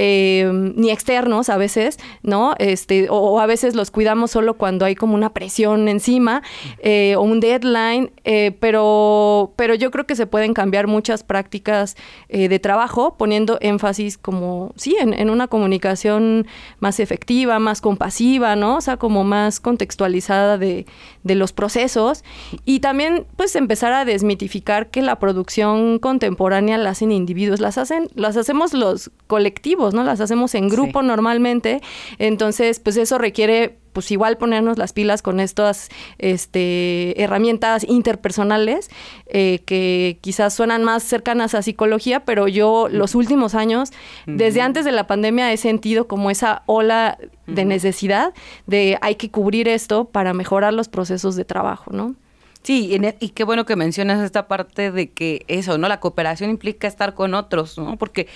eh, 0.00 0.48
ni 0.76 0.92
externos 0.92 1.48
a 1.48 1.56
veces, 1.56 1.98
¿no? 2.22 2.54
Este, 2.58 3.08
o, 3.10 3.40
a 3.40 3.46
veces 3.46 3.74
los 3.74 3.90
cuidamos 3.90 4.30
solo 4.30 4.54
cuando 4.54 4.84
hay 4.84 4.94
como 4.94 5.16
una 5.16 5.34
presión 5.34 5.88
encima 5.88 6.42
eh, 6.78 7.16
o 7.16 7.22
un 7.22 7.40
deadline, 7.40 8.12
eh, 8.22 8.56
pero, 8.60 9.52
pero 9.56 9.74
yo 9.74 9.90
creo 9.90 10.06
que 10.06 10.14
se 10.14 10.28
pueden 10.28 10.54
cambiar 10.54 10.86
muchas 10.86 11.24
prácticas 11.24 11.96
de 12.28 12.58
trabajo 12.60 13.16
poniendo 13.16 13.58
énfasis 13.60 14.18
como, 14.18 14.72
sí, 14.76 14.96
en, 15.00 15.30
una 15.30 15.48
comunicación 15.48 16.46
más 16.78 17.00
efectiva, 17.00 17.58
más 17.58 17.80
compasiva, 17.80 18.54
¿no? 18.54 18.76
O 18.76 18.80
sea, 18.80 18.98
como 18.98 19.24
más 19.24 19.58
contextualizada 19.58 20.58
de, 20.58 20.86
de 21.24 21.34
los 21.34 21.52
procesos 21.52 22.22
y 22.64 22.80
también 22.80 23.26
pues 23.36 23.56
empezar 23.56 23.92
a 23.92 24.04
desmitificar 24.04 24.90
que 24.90 25.02
la 25.02 25.18
producción 25.18 25.98
contemporánea 25.98 26.78
la 26.78 26.90
hacen 26.90 27.12
individuos, 27.12 27.60
las 27.60 27.78
hacen, 27.78 28.08
las 28.14 28.36
hacemos 28.36 28.72
los 28.72 29.10
colectivos, 29.26 29.87
¿no? 29.94 30.04
Las 30.04 30.20
hacemos 30.20 30.54
en 30.54 30.68
grupo 30.68 31.02
normalmente, 31.02 31.80
entonces 32.18 32.80
pues 32.80 32.96
eso 32.96 33.18
requiere 33.18 33.78
pues 33.92 34.12
igual 34.12 34.36
ponernos 34.36 34.78
las 34.78 34.92
pilas 34.92 35.22
con 35.22 35.40
estas 35.40 35.88
este, 36.18 37.20
herramientas 37.20 37.84
interpersonales 37.88 38.90
eh, 39.26 39.60
que 39.66 40.18
quizás 40.20 40.54
suenan 40.54 40.84
más 40.84 41.02
cercanas 41.02 41.54
a 41.54 41.62
psicología, 41.62 42.20
pero 42.20 42.46
yo 42.46 42.88
los 42.88 43.16
últimos 43.16 43.56
años, 43.56 43.90
desde 44.26 44.60
antes 44.60 44.84
de 44.84 44.92
la 44.92 45.08
pandemia, 45.08 45.52
he 45.52 45.56
sentido 45.56 46.06
como 46.06 46.30
esa 46.30 46.62
ola 46.66 47.18
de 47.48 47.64
necesidad 47.64 48.34
de 48.66 48.98
hay 49.00 49.16
que 49.16 49.30
cubrir 49.30 49.66
esto 49.66 50.04
para 50.04 50.32
mejorar 50.32 50.74
los 50.74 50.88
procesos 50.88 51.34
de 51.34 51.44
trabajo, 51.44 51.90
¿no? 51.92 52.14
Sí, 52.62 52.86
y, 52.86 52.94
e, 52.96 53.16
y 53.20 53.30
qué 53.30 53.44
bueno 53.44 53.64
que 53.64 53.76
mencionas 53.76 54.22
esta 54.22 54.46
parte 54.46 54.92
de 54.92 55.10
que 55.10 55.44
eso, 55.48 55.78
¿no? 55.78 55.88
La 55.88 56.00
cooperación 56.00 56.50
implica 56.50 56.86
estar 56.86 57.14
con 57.14 57.34
otros, 57.34 57.78
¿no? 57.78 57.96
Porque 57.96 58.28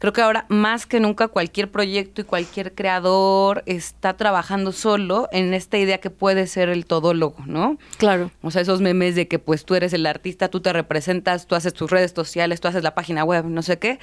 creo 0.00 0.14
que 0.14 0.22
ahora 0.22 0.46
más 0.48 0.86
que 0.86 0.98
nunca 0.98 1.28
cualquier 1.28 1.70
proyecto 1.70 2.22
y 2.22 2.24
cualquier 2.24 2.74
creador 2.74 3.62
está 3.66 4.16
trabajando 4.16 4.72
solo 4.72 5.28
en 5.30 5.52
esta 5.52 5.76
idea 5.76 5.98
que 5.98 6.08
puede 6.08 6.46
ser 6.46 6.70
el 6.70 6.86
todólogo, 6.86 7.36
¿no? 7.46 7.76
Claro. 7.98 8.30
O 8.42 8.50
sea, 8.50 8.62
esos 8.62 8.80
memes 8.80 9.14
de 9.14 9.28
que 9.28 9.38
pues 9.38 9.66
tú 9.66 9.74
eres 9.74 9.92
el 9.92 10.06
artista, 10.06 10.48
tú 10.48 10.60
te 10.60 10.72
representas, 10.72 11.46
tú 11.46 11.54
haces 11.54 11.74
tus 11.74 11.90
redes 11.90 12.12
sociales, 12.16 12.62
tú 12.62 12.68
haces 12.68 12.82
la 12.82 12.94
página 12.94 13.24
web, 13.24 13.44
no 13.44 13.60
sé 13.60 13.78
qué, 13.78 13.98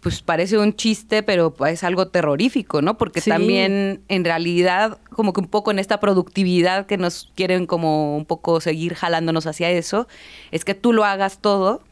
pues 0.00 0.20
parece 0.20 0.58
un 0.58 0.74
chiste, 0.74 1.22
pero 1.22 1.54
es 1.66 1.84
algo 1.84 2.08
terrorífico, 2.08 2.82
¿no? 2.82 2.98
Porque 2.98 3.20
también 3.20 4.02
en 4.08 4.24
realidad 4.24 4.98
como 5.10 5.32
que 5.32 5.40
un 5.40 5.48
poco 5.48 5.70
en 5.70 5.78
esta 5.78 6.00
productividad 6.00 6.86
que 6.86 6.98
nos 6.98 7.30
quieren 7.36 7.66
como 7.66 8.16
un 8.16 8.26
poco 8.26 8.60
seguir 8.60 8.94
jalándonos 8.94 9.46
hacia 9.46 9.70
eso, 9.70 10.08
es 10.50 10.64
que 10.64 10.74
tú 10.74 10.92
lo 10.92 11.04
hagas 11.04 11.38
todo 11.38 11.82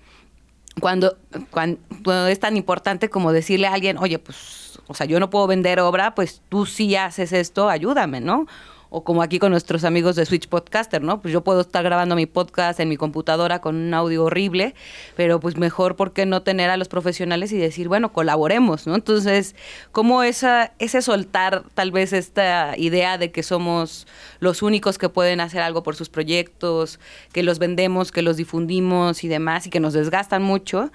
cuando, 0.81 1.17
cuando, 1.51 2.27
es 2.27 2.41
tan 2.41 2.57
importante 2.57 3.09
como 3.09 3.33
decirle 3.33 3.67
a 3.67 3.75
alguien, 3.75 3.99
oye, 3.99 4.19
pues, 4.19 4.81
o 4.87 4.95
sea, 4.95 5.07
yo 5.07 5.21
no 5.21 5.31
puedo 5.31 5.47
vender 5.47 5.81
obra, 5.81 6.15
pues 6.15 6.43
tú 6.49 6.67
sí 6.67 6.97
haces 6.97 7.33
esto, 7.33 7.69
ayúdame, 7.69 8.21
¿no? 8.21 8.47
O 8.95 9.03
como 9.03 9.23
aquí 9.23 9.41
con 9.41 9.51
nuestros 9.51 9.83
amigos 9.83 10.15
de 10.15 10.25
Switch 10.25 10.47
Podcaster, 10.47 11.03
¿no? 11.03 11.21
Pues 11.21 11.33
yo 11.33 11.43
puedo 11.43 11.63
estar 11.63 11.83
grabando 11.83 12.15
mi 12.15 12.27
podcast 12.27 12.79
en 12.79 12.89
mi 12.89 12.97
computadora 12.97 13.61
con 13.61 13.75
un 13.75 13.93
audio 13.93 14.23
horrible, 14.23 14.77
pero 15.17 15.41
pues 15.41 15.57
mejor, 15.57 15.97
¿por 15.97 16.13
qué 16.13 16.27
no 16.27 16.43
tener 16.43 16.71
a 16.71 16.77
los 16.77 16.87
profesionales 16.87 17.51
y 17.51 17.57
decir, 17.57 17.89
bueno, 17.89 18.13
colaboremos, 18.13 18.87
¿no? 18.87 18.95
Entonces, 18.95 19.57
como 19.91 20.23
esa, 20.23 20.75
ese 20.79 21.03
soltar 21.03 21.65
tal 21.75 21.91
vez 21.91 22.13
esta 22.13 22.79
idea 22.79 23.19
de 23.19 23.33
que 23.33 23.43
somos 23.43 24.07
los 24.39 24.63
únicos 24.63 24.97
que 24.97 25.09
pueden 25.09 25.41
hacer 25.41 25.63
algo 25.63 25.83
por 25.83 25.97
sus 25.97 26.09
proyectos, 26.09 27.01
que 27.33 27.43
los 27.43 27.59
vendemos, 27.59 28.13
que 28.13 28.23
los 28.23 28.37
difundimos 28.37 29.25
y 29.25 29.29
demás, 29.29 29.67
y 29.67 29.71
que 29.71 29.81
nos 29.81 29.95
desgastan 29.95 30.45
mucho, 30.45 30.93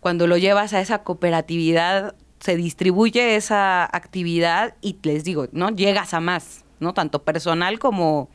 cuando 0.00 0.26
lo 0.26 0.36
llevas 0.36 0.74
a 0.74 0.82
esa 0.82 0.98
cooperatividad, 1.02 2.14
se 2.40 2.56
distribuye 2.56 3.36
esa 3.36 3.84
actividad 3.84 4.74
y 4.82 4.98
les 5.02 5.24
digo, 5.24 5.48
¿no? 5.52 5.70
Llegas 5.70 6.12
a 6.12 6.20
más. 6.20 6.67
¿No? 6.80 6.94
Tanto 6.94 7.22
personal 7.22 7.78
como 7.78 8.28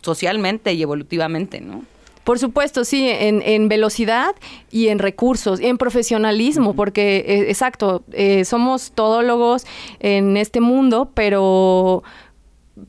socialmente 0.00 0.72
y 0.74 0.82
evolutivamente, 0.82 1.60
¿no? 1.60 1.84
Por 2.26 2.40
supuesto, 2.40 2.84
sí, 2.84 3.06
en, 3.08 3.68
velocidad 3.68 4.34
y 4.72 4.88
en 4.88 4.98
recursos, 4.98 5.60
y 5.60 5.66
en 5.66 5.78
profesionalismo, 5.78 6.74
porque, 6.74 7.18
eh, 7.18 7.50
exacto, 7.50 8.02
eh, 8.10 8.44
somos 8.44 8.90
todólogos 8.90 9.64
en 10.00 10.36
este 10.36 10.60
mundo, 10.60 11.12
pero, 11.14 12.02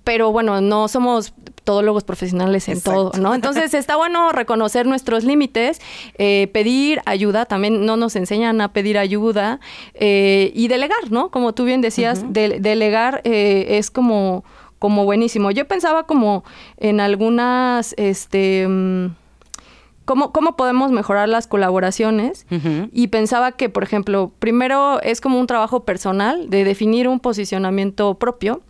pero 0.04 0.32
bueno, 0.32 0.60
no 0.60 0.88
somos 0.88 1.36
todólogos 1.64 2.04
profesionales 2.04 2.68
en 2.68 2.82
todo, 2.82 3.12
¿no? 3.20 3.36
Entonces 3.36 3.76
está 3.76 3.96
bueno 3.96 4.32
reconocer 4.32 4.88
nuestros 4.88 5.24
límites, 5.24 5.82
eh, 6.18 6.50
pedir 6.52 7.02
ayuda, 7.06 7.46
también 7.46 7.86
no 7.86 7.96
nos 7.96 8.16
enseñan 8.16 8.60
a 8.60 8.74
pedir 8.74 8.98
ayuda 8.98 9.60
y 10.00 10.68
delegar, 10.68 11.12
¿no? 11.12 11.30
Como 11.30 11.54
tú 11.54 11.64
bien 11.64 11.82
decías, 11.82 12.26
delegar 12.34 13.22
es 13.24 13.92
como 13.92 14.44
como 14.80 15.06
buenísimo. 15.06 15.52
Yo 15.52 15.68
pensaba 15.68 16.06
como 16.06 16.44
en 16.78 17.00
algunas, 17.00 17.94
este... 17.98 18.68
Mm, 18.68 19.08
¿Cómo, 20.06 20.32
¿Cómo, 20.32 20.56
podemos 20.56 20.90
mejorar 20.94 21.28
las 21.28 21.48
colaboraciones? 21.48 22.46
Y 22.94 23.08
pensaba 23.08 23.52
que, 23.52 23.68
por 23.68 23.84
ejemplo, 23.84 24.32
primero 24.40 25.02
es 25.02 25.20
como 25.20 25.38
un 25.38 25.48
trabajo 25.48 25.84
personal 25.84 26.50
de 26.50 26.64
definir 26.64 27.10
un 27.10 27.20
posicionamiento 27.20 28.14
propio, 28.14 28.62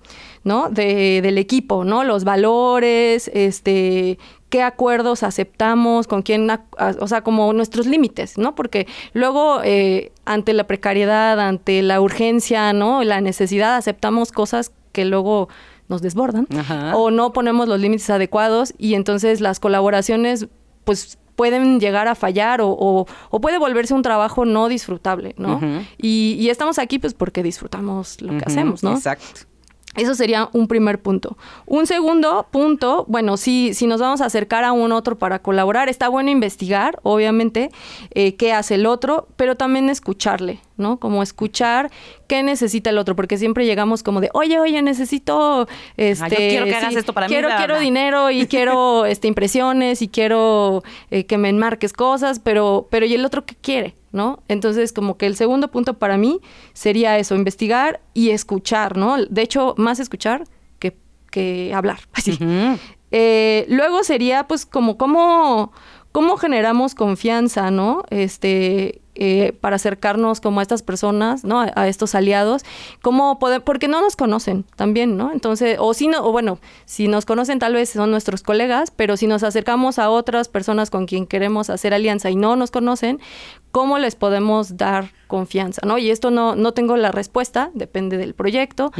¿no? 0.43 0.71
De, 0.71 1.21
del 1.21 1.37
equipo, 1.37 1.83
¿no? 1.83 2.03
Los 2.03 2.23
valores, 2.23 3.29
este, 3.35 4.17
qué 4.49 4.63
acuerdos 4.63 5.23
aceptamos, 5.23 6.07
con 6.07 6.21
quién, 6.21 6.49
o 6.49 7.07
sea, 7.07 7.21
como 7.21 7.51
nuestros 7.53 7.85
límites, 7.85 8.37
¿no? 8.37 8.55
Porque 8.55 8.87
luego, 9.13 9.61
eh, 9.63 10.11
ante 10.25 10.53
la 10.53 10.65
precariedad, 10.65 11.39
ante 11.39 11.81
la 11.81 12.01
urgencia, 12.01 12.73
¿no? 12.73 13.03
La 13.03 13.21
necesidad, 13.21 13.75
aceptamos 13.75 14.31
cosas 14.31 14.71
que 14.91 15.05
luego 15.05 15.49
nos 15.88 16.01
desbordan 16.01 16.48
o 16.94 17.12
no 17.12 17.34
ponemos 17.34 17.67
los 17.67 17.79
límites 17.79 18.10
adecuados 18.10 18.74
y 18.77 18.96
entonces 18.96 19.41
las 19.41 19.60
colaboraciones 19.60 20.48
pues 20.84 21.17
pueden 21.36 21.79
llegar 21.79 22.08
a 22.08 22.15
fallar 22.15 22.60
o, 22.63 23.06
puede 23.41 23.60
volverse 23.60 23.94
un 23.94 24.01
trabajo 24.01 24.44
no 24.44 24.67
disfrutable, 24.67 25.36
¿no? 25.38 25.62
y, 25.98 26.48
estamos 26.50 26.79
aquí 26.79 27.00
pues 27.00 27.13
porque 27.13 27.44
disfrutamos 27.44 28.22
lo 28.22 28.38
que 28.38 28.44
hacemos, 28.46 28.84
¿no? 28.84 28.96
Exacto. 28.96 29.41
Eso 29.98 30.13
sería 30.13 30.50
un 30.54 30.68
primer 30.68 31.01
punto. 31.01 31.38
Un 31.66 31.88
segundo 31.88 32.48
punto, 32.51 33.06
bueno, 33.08 33.36
si, 33.36 33.74
si 33.74 33.88
nos 33.88 34.00
vamos 34.00 34.22
a 34.22 34.25
acercar 34.25 34.63
a 34.63 34.72
un 34.72 34.92
otro 34.92 35.18
para 35.18 35.39
colaborar, 35.39 35.89
está 35.89 36.08
bueno 36.08 36.30
investigar, 36.30 37.00
obviamente, 37.01 37.72
eh, 38.12 38.36
qué 38.36 38.54
hace 38.54 38.75
el 38.75 38.86
otro, 38.86 39.27
pero 39.36 39.56
también 39.56 39.89
escucharle, 39.89 40.60
¿no? 40.77 40.98
Como 40.98 41.24
escuchar 41.24 41.89
qué 42.27 42.44
necesita 42.44 42.92
el 42.92 43.00
otro, 43.00 43.16
porque 43.16 43.38
siempre 43.38 43.66
llegamos 43.66 44.04
como 44.04 44.22
de, 44.22 44.30
oye, 44.34 44.60
oye, 44.60 44.82
necesito, 44.84 45.68
este, 45.98 46.50
quiero 46.50 46.66
que 46.66 46.75
hagas 46.75 46.96
esto 46.96 47.13
para 47.13 47.25
quiero, 47.25 47.50
mí. 47.50 47.56
Quiero 47.58 47.80
dinero 47.80 48.30
y 48.30 48.46
quiero, 48.48 49.06
este, 49.06 49.27
impresiones 49.27 50.04
y 50.04 50.08
quiero 50.10 50.84
eh, 51.10 51.25
que 51.25 51.39
me 51.39 51.50
enmarques 51.50 51.92
cosas, 51.92 52.39
pero, 52.39 52.88
pero 52.92 53.08
¿y 53.08 53.16
el 53.16 53.25
otro 53.25 53.46
qué 53.46 53.56
quiere? 53.60 53.96
¿No? 54.17 54.43
Entonces, 54.50 54.91
como 54.91 55.15
que 55.17 55.25
el 55.25 55.38
segundo 55.38 55.69
punto 55.69 55.93
para 55.93 56.17
mí 56.17 56.41
sería 56.74 57.17
eso, 57.17 57.36
investigar 57.36 58.01
y 58.13 58.31
escuchar, 58.31 58.97
¿no? 58.97 59.24
De 59.24 59.41
hecho, 59.41 59.74
más 59.77 60.01
escuchar 60.01 60.43
que, 60.79 60.97
que 61.31 61.74
hablar, 61.74 62.00
así. 62.12 62.38
Eh, 63.12 63.65
luego 63.69 64.03
sería, 64.03 64.47
pues, 64.47 64.65
como 64.65 64.97
cómo, 64.97 65.71
cómo 66.12 66.36
generamos 66.36 66.93
confianza, 66.93 67.71
¿no? 67.71 68.03
Este, 68.09 69.01
eh, 69.19 69.53
para 69.62 69.77
acercarnos 69.77 70.41
como 70.41 70.59
a 70.59 70.62
estas 70.62 70.83
personas, 70.83 71.43
¿no? 71.43 71.59
A, 71.59 71.88
estos 71.88 72.13
aliados, 72.13 72.62
cómo 73.01 73.39
poder, 73.39 73.63
porque 73.63 73.88
no 73.88 74.00
nos 74.00 74.15
conocen 74.15 74.63
también, 74.75 75.17
¿no? 75.17 75.31
Entonces, 75.31 75.77
o 75.79 75.95
si 75.95 76.07
no, 76.07 76.24
o 76.24 76.31
bueno, 76.31 76.59
si 76.86 77.07
nos 77.07 77.25
conocen 77.25 77.57
tal 77.57 77.74
vez 77.74 77.89
son 77.89 78.12
nuestros 78.12 78.43
colegas, 78.43 78.91
pero 78.91 79.17
si 79.17 79.25
nos 79.25 79.41
acercamos 79.41 79.97
a 79.97 80.12
otras 80.12 80.50
personas 80.50 80.91
con 80.91 81.07
quien 81.07 81.25
queremos 81.25 81.71
hacer 81.71 81.95
alianza 81.95 82.29
y 82.29 82.36
no 82.36 82.55
nos 82.55 82.69
conocen, 82.69 83.19
¿cómo 83.77 84.00
les 84.00 84.15
podemos 84.15 84.75
dar 84.75 85.12
confianza, 85.27 85.81
¿no? 85.86 86.00
Y 86.00 86.10
esto 86.10 86.31
no, 86.31 86.55
no 86.55 86.72
tengo 86.72 86.98
la 86.98 87.12
respuesta, 87.12 87.69
depende 87.75 88.17
del 88.17 88.34
proyecto, 88.34 88.91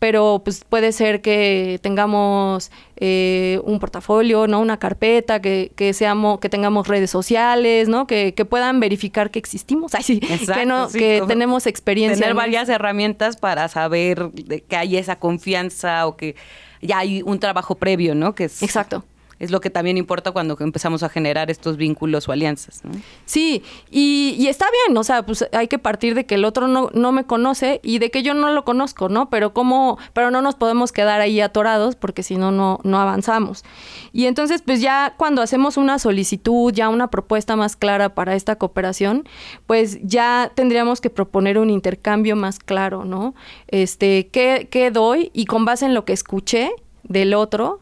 pero 0.00 0.40
pues 0.42 0.64
puede 0.68 0.90
ser 0.90 1.22
que 1.22 1.78
tengamos 1.80 2.72
eh, 2.96 3.60
un 3.62 3.78
portafolio, 3.78 4.48
¿no? 4.48 4.58
Una 4.58 4.78
carpeta, 4.80 5.40
que, 5.40 5.70
que, 5.76 5.92
seamos, 5.92 6.40
que 6.40 6.48
tengamos 6.48 6.88
redes 6.88 7.08
sociales, 7.08 7.88
¿no? 7.88 8.08
Que, 8.08 8.34
que 8.34 8.44
puedan 8.44 8.80
verificar 8.80 9.30
que 9.30 9.38
existimos, 9.38 9.92
sí, 10.02 10.18
que, 10.18 10.66
no, 10.66 10.88
que 10.88 11.22
tenemos 11.28 11.68
experiencia. 11.68 12.18
Tener 12.18 12.34
varias 12.34 12.68
herramientas 12.68 13.36
para 13.36 13.68
saber 13.68 14.32
que 14.66 14.76
hay 14.76 14.96
esa 14.96 15.20
confianza 15.20 16.08
o 16.08 16.16
que 16.16 16.34
ya 16.82 16.98
hay 16.98 17.22
un 17.22 17.38
trabajo 17.38 17.76
previo, 17.76 18.16
¿no? 18.16 18.34
Que 18.34 18.46
es, 18.46 18.60
Exacto 18.60 19.04
es 19.38 19.50
lo 19.50 19.60
que 19.60 19.70
también 19.70 19.96
importa 19.98 20.32
cuando 20.32 20.56
empezamos 20.60 21.02
a 21.02 21.08
generar 21.08 21.50
estos 21.50 21.76
vínculos 21.76 22.28
o 22.28 22.32
alianzas. 22.32 22.82
Sí, 23.24 23.62
y, 23.90 24.46
está 24.48 24.66
bien, 24.86 24.96
o 24.96 25.04
sea, 25.04 25.24
pues 25.24 25.46
hay 25.52 25.68
que 25.68 25.78
partir 25.78 26.14
de 26.14 26.26
que 26.26 26.36
el 26.36 26.44
otro 26.44 26.68
no, 26.68 26.90
no 26.94 27.12
me 27.12 27.24
conoce 27.24 27.80
y 27.82 27.98
de 27.98 28.10
que 28.10 28.22
yo 28.22 28.34
no 28.34 28.50
lo 28.50 28.64
conozco, 28.64 29.08
¿no? 29.08 29.30
Pero 29.30 29.52
cómo, 29.52 29.98
pero 30.12 30.30
no 30.30 30.42
nos 30.42 30.54
podemos 30.54 30.92
quedar 30.92 31.20
ahí 31.20 31.40
atorados 31.40 31.96
porque 31.96 32.22
si 32.22 32.36
no, 32.36 32.50
no 32.50 32.98
avanzamos. 32.98 33.64
Y 34.12 34.26
entonces, 34.26 34.62
pues 34.62 34.80
ya 34.80 35.14
cuando 35.16 35.42
hacemos 35.42 35.76
una 35.76 35.98
solicitud, 35.98 36.72
ya 36.72 36.88
una 36.88 37.08
propuesta 37.08 37.56
más 37.56 37.76
clara 37.76 38.14
para 38.14 38.34
esta 38.34 38.56
cooperación, 38.56 39.28
pues 39.66 39.98
ya 40.02 40.50
tendríamos 40.54 41.00
que 41.00 41.10
proponer 41.10 41.58
un 41.58 41.70
intercambio 41.70 42.36
más 42.36 42.58
claro, 42.58 43.04
¿no? 43.04 43.34
Este, 43.68 44.28
¿qué, 44.28 44.68
qué 44.70 44.90
doy? 44.90 45.30
Y 45.34 45.44
con 45.46 45.64
base 45.64 45.86
en 45.86 45.94
lo 45.94 46.04
que 46.04 46.12
escuché 46.12 46.70
del 47.02 47.34
otro, 47.34 47.80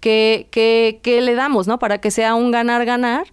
que, 0.00 0.48
le 1.04 1.34
damos, 1.34 1.66
¿no? 1.66 1.78
Para 1.78 2.00
que 2.00 2.10
sea 2.10 2.34
un 2.34 2.50
ganar-ganar. 2.50 3.26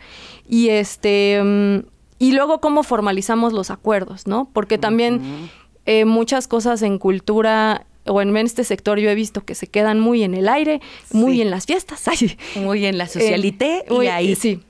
Y 0.47 0.69
este. 0.69 1.41
Mm, 1.43 1.87
y 2.19 2.31
luego 2.31 2.59
cómo 2.61 2.83
formalizamos 2.83 3.53
los 3.53 3.69
acuerdos, 3.69 4.25
¿no? 4.27 4.49
Porque 4.51 4.77
también 4.77 5.49
eh, 5.85 6.05
muchas 6.05 6.47
cosas 6.47 6.81
en 6.81 6.97
cultura 6.97 7.85
o 8.07 8.21
en 8.21 8.35
este 8.37 8.63
sector 8.63 8.99
yo 8.99 9.09
he 9.09 9.15
visto 9.15 9.43
que 9.43 9.55
se 9.55 9.67
quedan 9.67 9.99
muy 9.99 10.23
en 10.23 10.33
el 10.33 10.47
aire, 10.47 10.81
muy 11.11 11.41
en 11.41 11.51
las 11.51 11.65
fiestas, 11.65 12.03
muy 12.55 12.85
en 12.85 12.97
la 12.97 13.07
socialité 13.07 13.85
y 13.89 14.07
ahí. 14.07 14.35
Sí, 14.35 14.61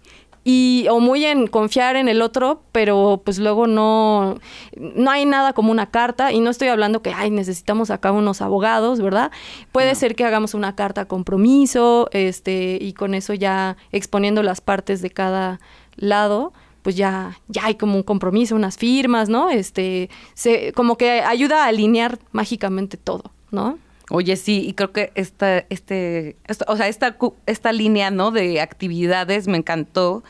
y 0.50 0.88
o 0.90 1.02
muy 1.02 1.26
en 1.26 1.48
confiar 1.48 1.98
en 1.98 2.08
el 2.08 2.22
otro, 2.22 2.62
pero 2.72 3.22
pues 3.26 3.38
luego 3.38 3.68
no 3.68 4.38
no 4.78 5.12
hay 5.12 5.26
nada 5.26 5.52
como 5.52 5.72
una 5.72 5.92
carta 5.92 6.32
y 6.32 6.40
no 6.40 6.50
estoy 6.50 6.70
hablando 6.70 7.02
que 7.02 7.12
ay, 7.14 7.32
necesitamos 7.32 7.92
acá 7.92 8.14
unos 8.14 8.42
abogados, 8.42 9.02
¿verdad? 9.02 9.30
Puede 9.74 9.94
ser 9.94 10.16
que 10.16 10.24
hagamos 10.24 10.54
una 10.54 10.74
carta 10.74 11.04
compromiso, 11.04 12.08
este 12.14 12.78
y 12.80 12.94
con 12.94 13.14
eso 13.14 13.34
ya 13.34 13.76
exponiendo 13.92 14.42
las 14.42 14.62
partes 14.62 15.02
de 15.02 15.10
cada 15.10 15.60
lado 15.98 16.54
pues 16.82 16.96
ya, 16.96 17.38
ya 17.50 17.66
hay 17.66 17.76
como 17.76 17.98
un 17.98 18.04
compromiso, 18.04 18.56
unas 18.56 18.78
firmas, 18.78 19.28
¿no? 19.28 19.50
Este, 19.50 20.10
se, 20.34 20.72
como 20.72 20.98
que 20.98 21.20
ayuda 21.20 21.66
a 21.66 21.68
alinear 21.68 22.20
mágicamente 22.32 22.96
todo, 22.96 23.34
¿no? 23.52 23.78
Oye, 24.10 24.38
sí, 24.38 24.66
y 24.66 24.74
creo 24.74 24.94
que 24.94 25.12
esta, 25.16 25.66
este, 25.70 26.38
o 26.68 26.78
sea, 26.78 26.88
esta, 26.88 27.18
esta 27.46 27.72
línea, 27.74 28.10
¿no? 28.10 28.32
De 28.32 28.62
actividades 28.62 29.48
me 29.48 29.58
encantó. 29.58 30.24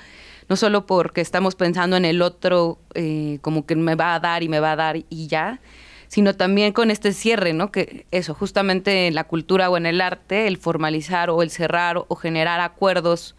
no 0.49 0.55
solo 0.55 0.85
porque 0.85 1.21
estamos 1.21 1.55
pensando 1.55 1.97
en 1.97 2.05
el 2.05 2.21
otro 2.21 2.79
eh, 2.95 3.37
como 3.41 3.65
que 3.65 3.75
me 3.75 3.95
va 3.95 4.15
a 4.15 4.19
dar 4.19 4.43
y 4.43 4.49
me 4.49 4.59
va 4.59 4.71
a 4.71 4.75
dar 4.75 4.97
y 5.09 5.27
ya, 5.27 5.59
sino 6.07 6.35
también 6.35 6.73
con 6.73 6.89
este 6.89 7.13
cierre, 7.13 7.53
¿no? 7.53 7.71
Que 7.71 8.05
eso, 8.11 8.33
justamente 8.33 9.07
en 9.07 9.15
la 9.15 9.25
cultura 9.25 9.69
o 9.69 9.77
en 9.77 9.85
el 9.85 10.01
arte, 10.01 10.47
el 10.47 10.57
formalizar 10.57 11.29
o 11.29 11.43
el 11.43 11.51
cerrar 11.51 11.97
o 12.07 12.15
generar 12.15 12.61
acuerdos, 12.61 13.35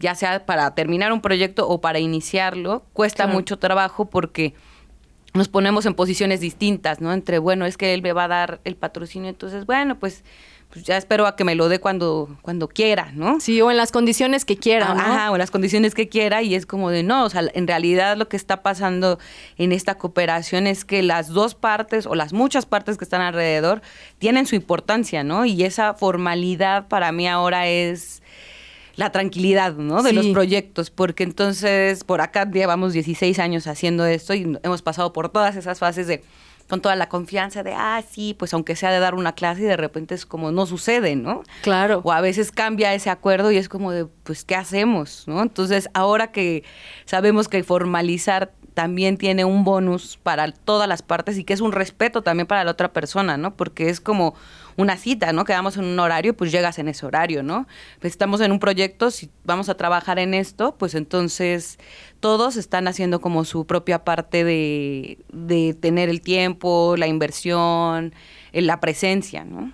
ya 0.00 0.14
sea 0.14 0.46
para 0.46 0.74
terminar 0.74 1.12
un 1.12 1.20
proyecto 1.20 1.68
o 1.68 1.80
para 1.80 1.98
iniciarlo, 2.00 2.84
cuesta 2.92 3.26
mucho 3.26 3.58
trabajo 3.58 4.06
porque 4.06 4.54
nos 5.36 5.48
ponemos 5.48 5.86
en 5.86 5.94
posiciones 5.94 6.40
distintas, 6.40 7.00
¿no? 7.00 7.12
Entre, 7.12 7.38
bueno, 7.38 7.66
es 7.66 7.76
que 7.76 7.94
él 7.94 8.02
me 8.02 8.12
va 8.12 8.24
a 8.24 8.28
dar 8.28 8.60
el 8.64 8.76
patrocinio, 8.76 9.28
entonces, 9.28 9.66
bueno, 9.66 9.98
pues 9.98 10.24
pues 10.70 10.84
ya 10.84 10.96
espero 10.96 11.26
a 11.26 11.36
que 11.36 11.44
me 11.44 11.54
lo 11.54 11.68
dé 11.68 11.78
cuando, 11.78 12.36
cuando 12.42 12.68
quiera, 12.68 13.10
¿no? 13.14 13.40
Sí, 13.40 13.60
o 13.62 13.70
en 13.70 13.76
las 13.76 13.92
condiciones 13.92 14.44
que 14.44 14.56
quiera, 14.56 14.94
¿no? 14.94 15.00
Ajá, 15.00 15.30
o 15.30 15.34
en 15.34 15.38
las 15.38 15.50
condiciones 15.50 15.94
que 15.94 16.08
quiera 16.08 16.42
y 16.42 16.54
es 16.54 16.66
como 16.66 16.90
de 16.90 17.02
no, 17.02 17.24
o 17.24 17.30
sea, 17.30 17.44
en 17.54 17.66
realidad 17.66 18.16
lo 18.16 18.28
que 18.28 18.36
está 18.36 18.62
pasando 18.62 19.18
en 19.58 19.72
esta 19.72 19.96
cooperación 19.96 20.66
es 20.66 20.84
que 20.84 21.02
las 21.02 21.28
dos 21.28 21.54
partes 21.54 22.06
o 22.06 22.14
las 22.14 22.32
muchas 22.32 22.66
partes 22.66 22.98
que 22.98 23.04
están 23.04 23.20
alrededor 23.20 23.80
tienen 24.18 24.46
su 24.46 24.54
importancia, 24.54 25.22
¿no? 25.22 25.44
Y 25.46 25.62
esa 25.62 25.94
formalidad 25.94 26.88
para 26.88 27.12
mí 27.12 27.28
ahora 27.28 27.68
es 27.68 28.22
la 28.96 29.12
tranquilidad, 29.12 29.74
¿no? 29.74 30.02
De 30.02 30.12
los 30.12 30.26
proyectos, 30.28 30.90
porque 30.90 31.22
entonces 31.22 32.02
por 32.04 32.20
acá 32.20 32.50
llevamos 32.50 32.92
16 32.92 33.38
años 33.38 33.66
haciendo 33.66 34.06
esto 34.06 34.34
y 34.34 34.58
hemos 34.62 34.82
pasado 34.82 35.12
por 35.12 35.28
todas 35.28 35.56
esas 35.56 35.78
fases 35.78 36.06
de 36.06 36.22
con 36.68 36.80
toda 36.80 36.96
la 36.96 37.08
confianza 37.08 37.62
de, 37.62 37.74
ah, 37.74 38.02
sí, 38.08 38.34
pues 38.36 38.52
aunque 38.52 38.74
sea 38.74 38.90
de 38.90 38.98
dar 38.98 39.14
una 39.14 39.34
clase 39.34 39.62
y 39.62 39.66
de 39.66 39.76
repente 39.76 40.14
es 40.14 40.26
como 40.26 40.50
no 40.50 40.66
sucede, 40.66 41.14
¿no? 41.14 41.42
Claro. 41.62 42.00
O 42.02 42.12
a 42.12 42.20
veces 42.20 42.50
cambia 42.50 42.92
ese 42.94 43.10
acuerdo 43.10 43.52
y 43.52 43.56
es 43.56 43.68
como 43.68 43.92
de, 43.92 44.06
pues, 44.24 44.44
¿qué 44.44 44.56
hacemos? 44.56 45.24
¿no? 45.26 45.42
Entonces, 45.42 45.88
ahora 45.94 46.32
que 46.32 46.64
sabemos 47.04 47.48
que 47.48 47.62
formalizar 47.62 48.52
también 48.74 49.16
tiene 49.16 49.44
un 49.44 49.64
bonus 49.64 50.18
para 50.22 50.52
todas 50.52 50.86
las 50.86 51.02
partes 51.02 51.38
y 51.38 51.44
que 51.44 51.54
es 51.54 51.62
un 51.62 51.72
respeto 51.72 52.22
también 52.22 52.46
para 52.46 52.62
la 52.62 52.72
otra 52.72 52.92
persona, 52.92 53.38
¿no? 53.38 53.56
Porque 53.56 53.88
es 53.88 54.00
como 54.00 54.34
una 54.76 54.96
cita, 54.96 55.32
¿no? 55.32 55.44
Quedamos 55.44 55.76
en 55.76 55.84
un 55.84 55.98
horario, 55.98 56.36
pues 56.36 56.52
llegas 56.52 56.78
en 56.78 56.88
ese 56.88 57.06
horario, 57.06 57.42
¿no? 57.42 57.66
Pues 58.00 58.12
estamos 58.12 58.40
en 58.40 58.52
un 58.52 58.58
proyecto, 58.58 59.10
si 59.10 59.30
vamos 59.44 59.68
a 59.68 59.76
trabajar 59.76 60.18
en 60.18 60.34
esto, 60.34 60.76
pues 60.76 60.94
entonces 60.94 61.78
todos 62.20 62.56
están 62.56 62.88
haciendo 62.88 63.20
como 63.20 63.44
su 63.44 63.66
propia 63.66 64.04
parte 64.04 64.44
de, 64.44 65.18
de 65.32 65.74
tener 65.74 66.08
el 66.08 66.20
tiempo, 66.20 66.96
la 66.96 67.06
inversión, 67.06 68.14
eh, 68.52 68.62
la 68.62 68.80
presencia, 68.80 69.44
¿no? 69.44 69.72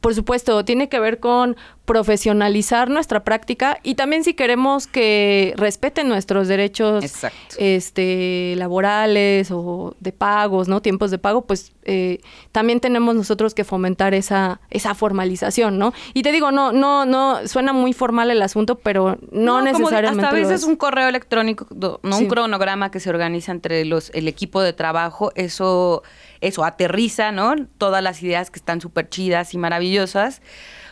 Por 0.00 0.14
supuesto, 0.14 0.64
tiene 0.64 0.88
que 0.88 1.00
ver 1.00 1.18
con 1.18 1.56
profesionalizar 1.88 2.90
nuestra 2.90 3.24
práctica 3.24 3.78
y 3.82 3.94
también 3.94 4.22
si 4.22 4.34
queremos 4.34 4.86
que 4.86 5.54
respeten 5.56 6.06
nuestros 6.06 6.46
derechos 6.46 7.02
este 7.56 8.54
laborales 8.56 9.50
o 9.50 9.96
de 9.98 10.12
pagos, 10.12 10.68
¿no? 10.68 10.82
Tiempos 10.82 11.10
de 11.10 11.16
pago, 11.16 11.46
pues 11.46 11.72
eh, 11.84 12.20
también 12.52 12.80
tenemos 12.80 13.14
nosotros 13.14 13.54
que 13.54 13.64
fomentar 13.64 14.12
esa 14.12 14.60
esa 14.68 14.94
formalización, 14.94 15.78
¿no? 15.78 15.94
Y 16.12 16.22
te 16.22 16.30
digo, 16.30 16.52
no 16.52 16.72
no 16.72 17.06
no 17.06 17.48
suena 17.48 17.72
muy 17.72 17.94
formal 17.94 18.30
el 18.30 18.42
asunto, 18.42 18.74
pero 18.76 19.18
no, 19.32 19.62
necesariamente 19.62 20.26
hasta 20.26 20.36
a 20.36 20.38
veces 20.38 20.64
un 20.64 20.76
correo 20.76 21.08
electrónico, 21.08 21.66
no 22.02 22.18
un 22.18 22.28
cronograma 22.28 22.90
que 22.90 23.00
se 23.00 23.08
organiza 23.08 23.50
entre 23.50 23.86
los 23.86 24.10
el 24.10 24.28
equipo 24.28 24.60
de 24.60 24.74
trabajo, 24.74 25.32
eso 25.36 26.02
eso 26.40 26.64
aterriza, 26.64 27.32
¿no? 27.32 27.54
Todas 27.78 28.02
las 28.02 28.22
ideas 28.22 28.50
que 28.50 28.58
están 28.58 28.80
súper 28.80 29.08
chidas 29.08 29.54
y 29.54 29.58
maravillosas 29.58 30.40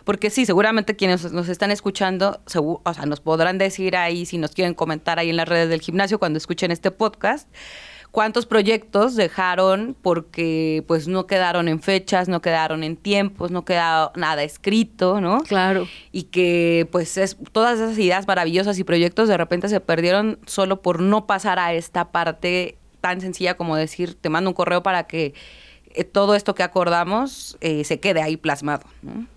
porque 0.07 0.31
sí, 0.31 0.47
seguramente 0.47 0.95
quienes 0.95 1.33
nos 1.33 1.49
están 1.49 1.73
escuchando, 1.73 2.41
o 2.55 2.93
sea, 2.95 3.07
nos 3.07 3.21
podrán 3.21 3.59
decir 3.59 3.97
ahí, 3.97 4.25
si 4.25 4.39
nos 4.39 4.53
quieren 4.53 4.73
comentar 4.73 5.19
ahí 5.19 5.31
en 5.31 5.37
las 5.37 5.49
redes 5.49 5.69
del 5.69 5.81
gimnasio 5.81 6.21
cuando 6.21 6.37
escuchen 6.37 6.71
este 6.71 6.93
podcast, 6.93 7.49
cuántos 8.13 8.47
proyectos 8.47 9.17
dejaron 9.17 9.97
porque 10.01 10.85
pues 10.87 11.09
no 11.09 11.27
quedaron 11.27 11.67
en 11.67 11.83
fechas, 11.83 12.29
no 12.29 12.41
quedaron 12.41 12.85
en 12.85 12.97
tiempos, 12.97 13.51
no 13.51 13.65
quedó 13.65 14.13
nada 14.15 14.45
escrito, 14.45 15.21
¿no? 15.21 15.41
Claro. 15.41 15.89
Y 16.13 16.23
que 16.23 16.89
pues 16.93 17.17
es, 17.19 17.37
todas 17.51 17.81
esas 17.81 17.99
ideas 17.99 18.29
maravillosas 18.29 18.79
y 18.79 18.85
proyectos 18.85 19.29
de 19.29 19.37
repente 19.37 19.69
se 19.69 19.81
perdieron 19.81 20.39
solo 20.47 20.83
por 20.83 21.01
no 21.01 21.27
pasar 21.27 21.59
a 21.59 21.75
esta 21.75 22.13
parte 22.13 22.79
tan 23.07 23.21
sencilla 23.21 23.57
como 23.57 23.77
decir, 23.77 24.15
te 24.15 24.29
mando 24.29 24.51
un 24.51 24.55
correo 24.55 24.83
para 24.83 25.07
que 25.07 25.33
eh, 25.95 26.03
todo 26.03 26.35
esto 26.35 26.57
que 26.57 26.65
acordamos 26.65 27.57
eh, 27.61 27.85
se 27.85 28.01
quede 28.01 28.21
ahí 28.21 28.37
plasmado. 28.37 28.85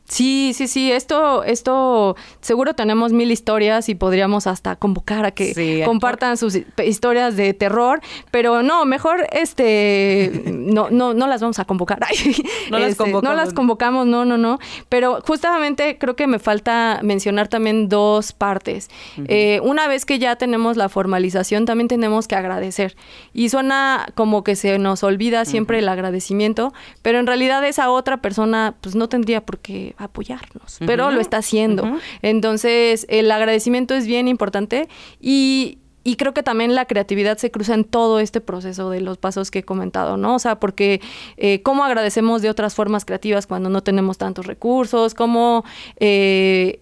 Sí, 0.10 0.54
sí, 0.56 0.68
sí, 0.68 0.92
esto, 0.92 1.44
esto, 1.44 2.16
seguro 2.42 2.74
tenemos 2.74 3.14
mil 3.14 3.32
historias 3.32 3.90
y 3.90 3.96
podríamos 3.96 4.48
hasta 4.48 4.76
convocar 4.76 5.24
a 5.24 5.32
que 5.32 5.84
compartan 5.86 6.36
sus 6.36 6.58
historias 6.84 7.38
de 7.38 7.54
terror, 7.54 8.02
pero 8.32 8.64
no, 8.64 8.86
mejor 8.86 9.28
este, 9.32 10.42
no, 10.48 10.90
no, 10.90 11.14
no 11.14 11.28
las 11.28 11.42
vamos 11.42 11.60
a 11.60 11.66
convocar. 11.66 12.00
no, 12.72 12.80
las 12.80 12.92
este, 12.94 13.12
no 13.12 13.34
las 13.36 13.54
convocamos, 13.54 14.08
no, 14.08 14.26
no, 14.26 14.40
no. 14.40 14.58
Pero 14.90 15.22
justamente 15.22 16.00
creo 16.00 16.16
que 16.16 16.26
me 16.26 16.40
falta 16.40 17.02
mencionar 17.04 17.48
también 17.48 17.88
dos 17.88 18.34
partes. 18.34 18.90
Eh, 19.28 19.62
una 19.64 19.88
vez 19.88 20.06
que 20.06 20.18
ya 20.18 20.38
tenemos 20.38 20.76
la 20.76 20.90
formalización, 20.90 21.66
también 21.66 21.88
tenemos 21.88 22.28
que 22.28 22.36
agradecer. 22.36 22.96
Y 23.32 23.50
suena 23.50 24.08
como 24.16 24.44
que 24.44 24.56
se 24.56 24.80
nos 24.80 25.04
olvida 25.04 25.46
siempre 25.46 25.78
el 25.78 25.88
agradecimiento, 25.88 26.74
pero 27.04 27.20
en 27.20 27.28
realidad 27.28 27.64
esa 27.64 27.92
otra 27.92 28.18
persona 28.18 28.74
pues 28.82 28.96
no 28.96 29.08
tendría 29.08 29.46
por 29.46 29.60
qué 29.60 29.94
apoyarnos, 30.00 30.78
pero 30.86 31.12
lo 31.12 31.20
está 31.20 31.38
haciendo. 31.38 32.00
Entonces, 32.22 33.06
el 33.10 33.30
agradecimiento 33.32 33.94
es 33.94 34.08
bien 34.08 34.28
importante 34.28 34.88
y, 35.20 35.78
creo 36.18 36.34
que 36.34 36.42
también 36.42 36.74
la 36.74 36.86
creatividad 36.86 37.38
se 37.38 37.52
cruza 37.52 37.76
en 37.76 37.84
todo 37.84 38.20
este 38.20 38.42
proceso 38.42 38.90
de 38.90 39.00
los 39.00 39.20
pasos 39.20 39.52
que 39.52 39.60
he 39.60 39.64
comentado, 39.64 40.18
¿no? 40.18 40.36
O 40.36 40.40
sea, 40.40 40.60
porque 40.60 41.02
eh, 41.38 41.62
cómo 41.62 41.84
agradecemos 41.84 42.42
de 42.42 42.50
otras 42.50 42.74
formas 42.74 43.06
creativas 43.06 43.46
cuando 43.46 43.70
no 43.70 43.84
tenemos 43.84 44.18
tantos 44.18 44.48
recursos, 44.48 45.14
cómo... 45.14 45.64
Eh, 45.98 46.82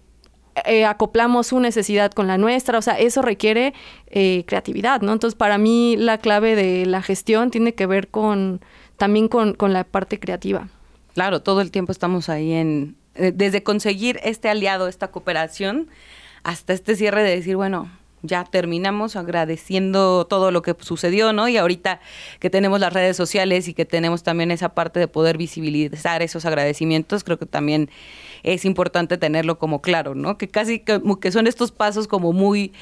eh, 0.64 0.84
acoplamos 0.84 1.48
su 1.48 1.60
necesidad 1.60 2.10
con 2.10 2.26
la 2.26 2.36
nuestra, 2.36 2.78
o 2.78 2.82
sea, 2.82 2.98
eso 2.98 3.22
requiere 3.22 3.74
creatividad, 4.10 5.02
¿no? 5.02 5.12
Entonces, 5.12 5.36
para 5.36 5.56
mí 5.56 5.94
la 5.96 6.18
clave 6.18 6.56
de 6.56 6.84
la 6.84 7.00
gestión 7.00 7.52
tiene 7.52 7.74
que 7.74 7.86
ver 7.86 8.08
con 8.08 8.60
también 8.96 9.28
con 9.28 9.72
la 9.72 9.84
parte 9.84 10.18
creativa. 10.18 10.68
Claro, 11.18 11.42
todo 11.42 11.60
el 11.62 11.72
tiempo 11.72 11.90
estamos 11.90 12.28
ahí 12.28 12.52
en, 12.52 12.94
eh, 12.94 13.07
desde 13.18 13.62
conseguir 13.62 14.20
este 14.22 14.48
aliado, 14.48 14.88
esta 14.88 15.10
cooperación, 15.10 15.88
hasta 16.42 16.72
este 16.72 16.96
cierre 16.96 17.22
de 17.22 17.36
decir, 17.36 17.56
bueno, 17.56 17.90
ya 18.22 18.44
terminamos 18.44 19.16
agradeciendo 19.16 20.26
todo 20.26 20.50
lo 20.50 20.62
que 20.62 20.74
sucedió, 20.80 21.32
¿no? 21.32 21.48
Y 21.48 21.56
ahorita 21.56 22.00
que 22.40 22.50
tenemos 22.50 22.80
las 22.80 22.92
redes 22.92 23.16
sociales 23.16 23.68
y 23.68 23.74
que 23.74 23.84
tenemos 23.84 24.22
también 24.22 24.50
esa 24.50 24.70
parte 24.70 24.98
de 24.98 25.08
poder 25.08 25.36
visibilizar 25.36 26.22
esos 26.22 26.44
agradecimientos, 26.44 27.24
creo 27.24 27.38
que 27.38 27.46
también 27.46 27.90
es 28.42 28.64
importante 28.64 29.18
tenerlo 29.18 29.58
como 29.58 29.80
claro, 29.80 30.14
¿no? 30.14 30.38
Que 30.38 30.48
casi 30.48 30.80
que, 30.80 31.00
que 31.20 31.32
son 31.32 31.46
estos 31.46 31.72
pasos 31.72 32.08
como 32.08 32.32
muy 32.32 32.72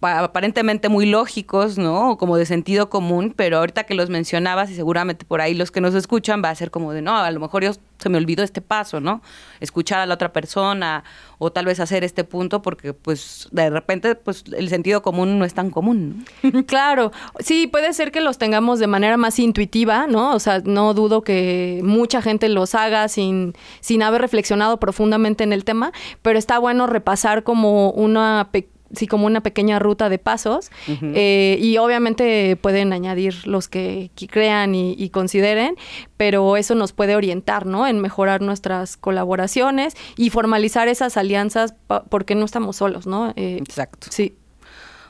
aparentemente 0.00 0.88
muy 0.88 1.06
lógicos, 1.06 1.78
¿no? 1.78 2.18
Como 2.18 2.36
de 2.36 2.46
sentido 2.46 2.90
común, 2.90 3.32
pero 3.34 3.58
ahorita 3.58 3.84
que 3.84 3.94
los 3.94 4.10
mencionabas 4.10 4.70
y 4.70 4.74
seguramente 4.74 5.24
por 5.24 5.40
ahí 5.40 5.54
los 5.54 5.70
que 5.70 5.80
nos 5.80 5.94
escuchan 5.94 6.42
va 6.44 6.50
a 6.50 6.54
ser 6.54 6.70
como 6.70 6.92
de, 6.92 7.02
no, 7.02 7.16
a 7.16 7.30
lo 7.30 7.40
mejor 7.40 7.64
yo 7.64 7.72
se 7.98 8.08
me 8.08 8.18
olvidó 8.18 8.42
este 8.42 8.60
paso, 8.60 9.00
¿no? 9.00 9.22
Escuchar 9.60 10.00
a 10.00 10.06
la 10.06 10.14
otra 10.14 10.32
persona 10.32 11.02
o 11.38 11.50
tal 11.50 11.64
vez 11.64 11.80
hacer 11.80 12.04
este 12.04 12.24
punto 12.24 12.60
porque 12.62 12.92
pues 12.92 13.48
de 13.52 13.70
repente 13.70 14.14
pues 14.14 14.44
el 14.54 14.68
sentido 14.68 15.02
común 15.02 15.38
no 15.38 15.44
es 15.44 15.54
tan 15.54 15.70
común. 15.70 16.24
Claro, 16.66 17.12
sí, 17.38 17.66
puede 17.66 17.92
ser 17.92 18.10
que 18.10 18.20
los 18.20 18.38
tengamos 18.38 18.78
de 18.78 18.86
manera 18.86 19.16
más 19.16 19.38
intuitiva, 19.38 20.06
¿no? 20.06 20.34
O 20.34 20.38
sea, 20.40 20.60
no 20.64 20.94
dudo 20.94 21.22
que 21.22 21.80
mucha 21.84 22.22
gente 22.22 22.48
los 22.48 22.74
haga 22.74 23.08
sin, 23.08 23.54
sin 23.80 24.02
haber 24.02 24.20
reflexionado 24.20 24.78
profundamente 24.78 25.44
en 25.44 25.52
el 25.52 25.64
tema, 25.64 25.92
pero 26.22 26.38
está 26.38 26.58
bueno 26.58 26.86
repasar 26.86 27.44
como 27.44 27.90
una 27.90 28.48
pequeña 28.50 28.75
sí 28.94 29.06
como 29.06 29.26
una 29.26 29.42
pequeña 29.42 29.78
ruta 29.78 30.08
de 30.08 30.18
pasos 30.18 30.70
eh, 30.86 31.58
y 31.60 31.76
obviamente 31.78 32.56
pueden 32.56 32.92
añadir 32.92 33.46
los 33.46 33.68
que, 33.68 34.10
crean 34.30 34.74
y, 34.74 35.10
consideren, 35.10 35.76
pero 36.16 36.56
eso 36.56 36.74
nos 36.74 36.92
puede 36.92 37.16
orientar, 37.16 37.66
¿no? 37.66 37.86
En 37.86 38.00
mejorar 38.00 38.42
nuestras 38.42 38.96
colaboraciones 38.96 39.94
y 40.16 40.30
formalizar 40.30 40.88
esas 40.88 41.16
alianzas 41.16 41.74
porque 42.08 42.34
no 42.34 42.44
estamos 42.44 42.76
solos, 42.76 43.06
¿no? 43.06 43.32
Eh, 43.36 43.58
Exacto. 43.58 44.08
Sí. 44.10 44.36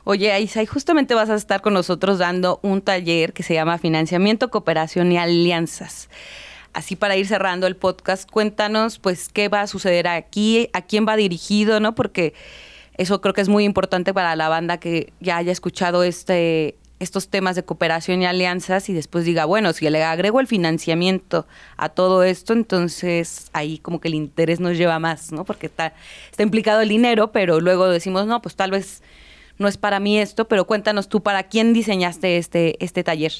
Oye, 0.04 0.30
Aisa, 0.30 0.62
y 0.62 0.66
justamente 0.66 1.14
vas 1.14 1.30
a 1.30 1.34
estar 1.34 1.62
con 1.62 1.74
nosotros 1.74 2.18
dando 2.18 2.60
un 2.62 2.80
taller 2.80 3.32
que 3.32 3.42
se 3.42 3.54
llama 3.54 3.78
Financiamiento, 3.78 4.50
Cooperación 4.50 5.10
y 5.10 5.18
Alianzas 5.18 6.08
así 6.76 6.94
para 6.94 7.16
ir 7.16 7.26
cerrando 7.26 7.66
el 7.66 7.74
podcast, 7.74 8.30
cuéntanos 8.30 8.98
pues 8.98 9.30
qué 9.30 9.48
va 9.48 9.62
a 9.62 9.66
suceder 9.66 10.06
aquí, 10.06 10.68
a 10.74 10.82
quién 10.82 11.08
va 11.08 11.16
dirigido, 11.16 11.80
¿no? 11.80 11.94
Porque 11.94 12.34
eso 12.96 13.20
creo 13.20 13.34
que 13.34 13.40
es 13.40 13.48
muy 13.48 13.64
importante 13.64 14.12
para 14.12 14.36
la 14.36 14.48
banda 14.48 14.78
que 14.78 15.12
ya 15.20 15.36
haya 15.36 15.52
escuchado 15.52 16.02
este 16.02 16.76
estos 16.98 17.28
temas 17.28 17.56
de 17.56 17.62
cooperación 17.62 18.22
y 18.22 18.26
alianzas 18.26 18.88
y 18.88 18.94
después 18.94 19.24
diga, 19.24 19.44
bueno, 19.44 19.72
si 19.72 19.88
le 19.90 20.02
agrego 20.02 20.40
el 20.40 20.46
financiamiento 20.46 21.46
a 21.76 21.90
todo 21.90 22.22
esto, 22.22 22.54
entonces 22.54 23.50
ahí 23.52 23.78
como 23.78 24.00
que 24.00 24.08
el 24.08 24.14
interés 24.14 24.60
nos 24.60 24.78
lleva 24.78 24.98
más, 24.98 25.30
¿no? 25.30 25.44
Porque 25.44 25.66
está, 25.66 25.92
está 26.30 26.42
implicado 26.42 26.80
el 26.80 26.88
dinero, 26.88 27.32
pero 27.32 27.60
luego 27.60 27.86
decimos, 27.88 28.26
no, 28.26 28.40
pues 28.40 28.56
tal 28.56 28.70
vez 28.70 29.02
no 29.58 29.68
es 29.68 29.76
para 29.76 30.00
mí 30.00 30.18
esto, 30.18 30.48
pero 30.48 30.66
cuéntanos 30.66 31.08
tú, 31.08 31.22
¿para 31.22 31.42
quién 31.44 31.72
diseñaste 31.72 32.38
este, 32.38 32.82
este 32.82 33.04
taller? 33.04 33.32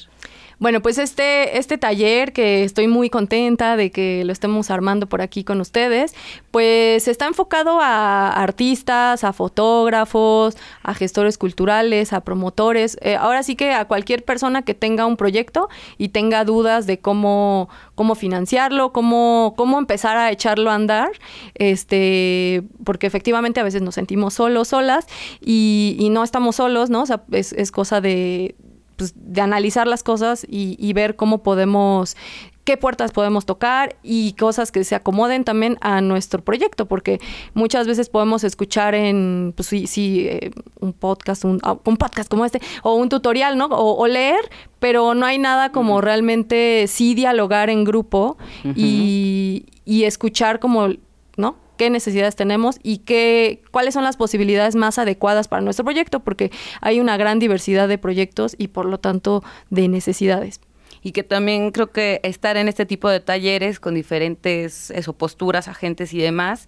Bueno, 0.59 0.81
pues 0.81 0.97
este, 0.97 1.59
este 1.59 1.77
taller 1.77 2.33
que 2.33 2.63
estoy 2.63 2.87
muy 2.87 3.11
contenta 3.11 3.77
de 3.77 3.91
que 3.91 4.23
lo 4.25 4.33
estemos 4.33 4.71
armando 4.71 5.05
por 5.05 5.21
aquí 5.21 5.43
con 5.43 5.61
ustedes, 5.61 6.15
pues 6.49 7.07
está 7.07 7.27
enfocado 7.27 7.79
a 7.79 8.31
artistas, 8.31 9.23
a 9.23 9.33
fotógrafos, 9.33 10.57
a 10.81 10.95
gestores 10.95 11.37
culturales, 11.37 12.11
a 12.11 12.21
promotores, 12.21 12.97
eh, 13.01 13.15
ahora 13.17 13.43
sí 13.43 13.55
que 13.55 13.71
a 13.71 13.85
cualquier 13.85 14.25
persona 14.25 14.63
que 14.63 14.73
tenga 14.73 15.05
un 15.05 15.15
proyecto 15.15 15.69
y 15.99 16.09
tenga 16.09 16.43
dudas 16.43 16.87
de 16.87 16.97
cómo, 16.97 17.69
cómo 17.93 18.15
financiarlo, 18.15 18.91
cómo, 18.91 19.53
cómo 19.55 19.77
empezar 19.77 20.17
a 20.17 20.31
echarlo 20.31 20.71
a 20.71 20.75
andar, 20.75 21.11
este, 21.53 22.63
porque 22.83 23.05
efectivamente 23.05 23.59
a 23.59 23.63
veces 23.63 23.83
nos 23.83 23.93
sentimos 23.93 24.33
solos, 24.33 24.69
solas, 24.69 25.05
y, 25.39 25.97
y 25.99 26.09
no 26.09 26.23
estamos 26.23 26.55
solos, 26.55 26.89
¿no? 26.89 27.03
O 27.03 27.05
sea, 27.05 27.21
es, 27.31 27.53
es 27.53 27.69
cosa 27.69 28.01
de, 28.01 28.55
pues, 28.97 29.13
de 29.15 29.41
analizar 29.41 29.87
las 29.87 30.03
cosas 30.03 30.45
y, 30.49 30.91
ver 30.93 31.15
cómo 31.15 31.43
podemos 31.43 32.17
qué 32.63 32.75
puertas 32.75 33.13
podemos 33.13 33.45
tocar 33.45 33.95
y 34.03 34.33
cosas 34.33 34.73
que 34.73 34.83
se 34.83 34.93
acomoden 34.93 35.45
también 35.45 35.77
a 35.79 36.01
nuestro 36.01 36.43
proyecto, 36.43 36.85
porque 36.85 37.19
muchas 37.53 37.87
veces 37.87 38.09
podemos 38.09 38.43
escuchar 38.43 38.93
en, 38.93 39.53
pues 39.55 39.69
sí, 39.69 39.87
sí 39.87 40.27
eh, 40.27 40.51
un 40.81 40.91
podcast, 40.91 41.45
ah, 41.63 41.77
un, 41.85 41.95
podcast 41.95 42.29
como 42.29 42.43
este, 42.43 42.59
o 42.83 42.95
un 42.95 43.07
tutorial, 43.07 43.57
¿no? 43.57 43.67
O, 43.67 44.05
leer, 44.07 44.41
pero 44.79 45.13
no 45.13 45.25
hay 45.25 45.37
nada 45.37 45.71
como 45.71 46.01
realmente 46.01 46.87
sí 46.87 47.15
dialogar 47.15 47.69
en 47.69 47.85
grupo 47.85 48.37
y, 48.75 49.67
y 49.85 50.03
escuchar 50.03 50.59
como, 50.59 50.89
¿no? 51.37 51.66
Qué 51.77 51.89
necesidades 51.89 52.35
tenemos 52.35 52.79
y 52.83 52.99
qué, 52.99 53.61
cuáles 53.71 53.93
son 53.93 54.03
las 54.03 54.17
posibilidades 54.17 54.75
más 54.75 54.97
adecuadas 54.97 55.47
para 55.47 55.61
nuestro 55.61 55.85
proyecto, 55.85 56.19
porque 56.19 56.51
hay 56.81 56.99
una 56.99 57.17
gran 57.17 57.39
diversidad 57.39 57.87
de 57.87 57.97
proyectos 57.97 58.55
y 58.57 58.69
por 58.69 58.85
lo 58.85 58.99
tanto 58.99 59.43
de 59.69 59.87
necesidades. 59.87 60.59
Y 61.03 61.11
que 61.11 61.23
también 61.23 61.71
creo 61.71 61.91
que 61.91 62.19
estar 62.23 62.57
en 62.57 62.67
este 62.67 62.85
tipo 62.85 63.07
de 63.07 63.19
talleres 63.19 63.79
con 63.79 63.93
diferentes 63.93 64.91
eso, 64.91 65.13
posturas, 65.13 65.67
agentes 65.67 66.13
y 66.13 66.17
demás, 66.17 66.67